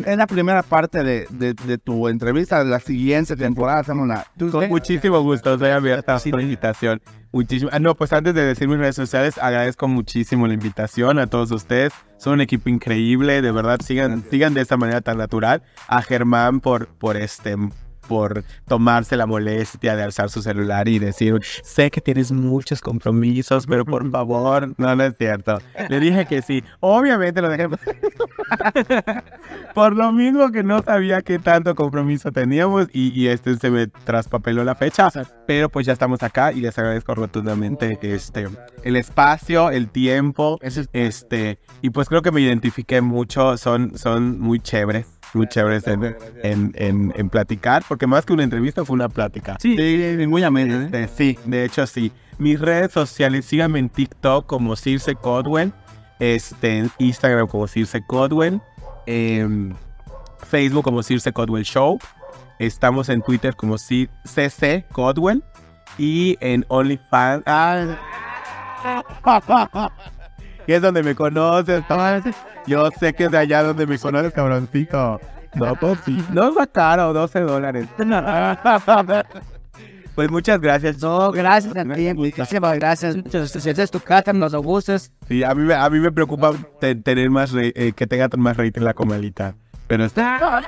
[0.06, 2.64] es la primera parte de, de, de tu entrevista.
[2.64, 4.26] La siguiente temporada hacemos la.
[4.52, 7.02] Con muchísimo gusto, estoy abierta a la invitación.
[7.32, 7.70] Muchísimo.
[7.74, 11.52] Ah, no, pues antes de decir mis redes sociales, agradezco muchísimo la invitación a todos
[11.52, 11.92] ustedes.
[12.18, 15.62] Son un equipo increíble, de verdad, sigan, sigan de esta manera tan natural.
[15.88, 17.58] A Germán por, por este
[18.08, 23.66] por tomarse la molestia de alzar su celular y decir, sé que tienes muchos compromisos,
[23.68, 25.60] pero por favor, no, no es cierto.
[25.90, 26.64] Le dije que sí.
[26.80, 27.68] Obviamente lo dejé.
[29.74, 33.88] por lo mismo que no sabía qué tanto compromiso teníamos y, y este se me
[33.88, 35.10] traspapeló la fecha,
[35.46, 38.48] pero pues ya estamos acá y les agradezco rotundamente este
[38.84, 44.60] el espacio, el tiempo, este y pues creo que me identifiqué mucho, son son muy
[44.60, 49.10] chéveres, muy chéveres en, en, en- en platicar, porque más que una entrevista fue una
[49.10, 49.58] plática.
[49.60, 49.76] Sí.
[50.28, 50.86] muy ameno, ¿eh?
[50.86, 52.12] Este, sí, de hecho sí.
[52.38, 55.72] Mis redes sociales, síganme en TikTok como Circe Codwell,
[56.20, 58.60] este, en Instagram como Circe Codwell,
[59.06, 59.74] em,
[60.48, 61.98] Facebook como Circe Codwell Show,
[62.60, 65.44] estamos en Twitter como C- CC Codwell
[65.98, 67.96] y en OnlyFans, ah,
[70.66, 71.98] que es donde me conoces, ¿no?
[72.68, 75.20] yo sé que es de allá donde me conoces, cabroncito.
[75.56, 76.22] No, pues sí.
[76.34, 77.88] No es caro, 12 dólares.
[80.16, 81.02] Pues muchas gracias.
[81.02, 83.18] No, gracias a ti, muchísimas gracias.
[83.52, 85.12] Si esta es tu casa, nos gustas.
[85.28, 88.30] Sí, a mí, me- a mí me preocupa te- tener más re- eh, que tenga
[88.38, 89.56] más rating la comalita.
[89.88, 90.62] Pero está.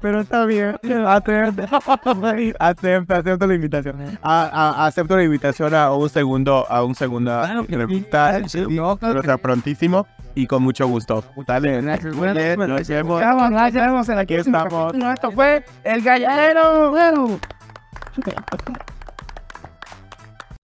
[0.00, 0.76] Pero está bien.
[1.06, 1.62] Acepto,
[2.58, 4.18] acepto, acepto la invitación.
[4.22, 8.38] A- a- acepto la invitación a un segundo, a un segunda Claro entrevista.
[8.70, 11.22] No, Pero sea prontísimo y con mucho gusto.
[11.46, 11.82] Dale.
[11.82, 13.20] Nos vemos.
[13.20, 14.94] Gracias, vamos en Aquí estamos.
[14.94, 16.90] Esto fue El Galladero.
[16.90, 17.38] Bueno.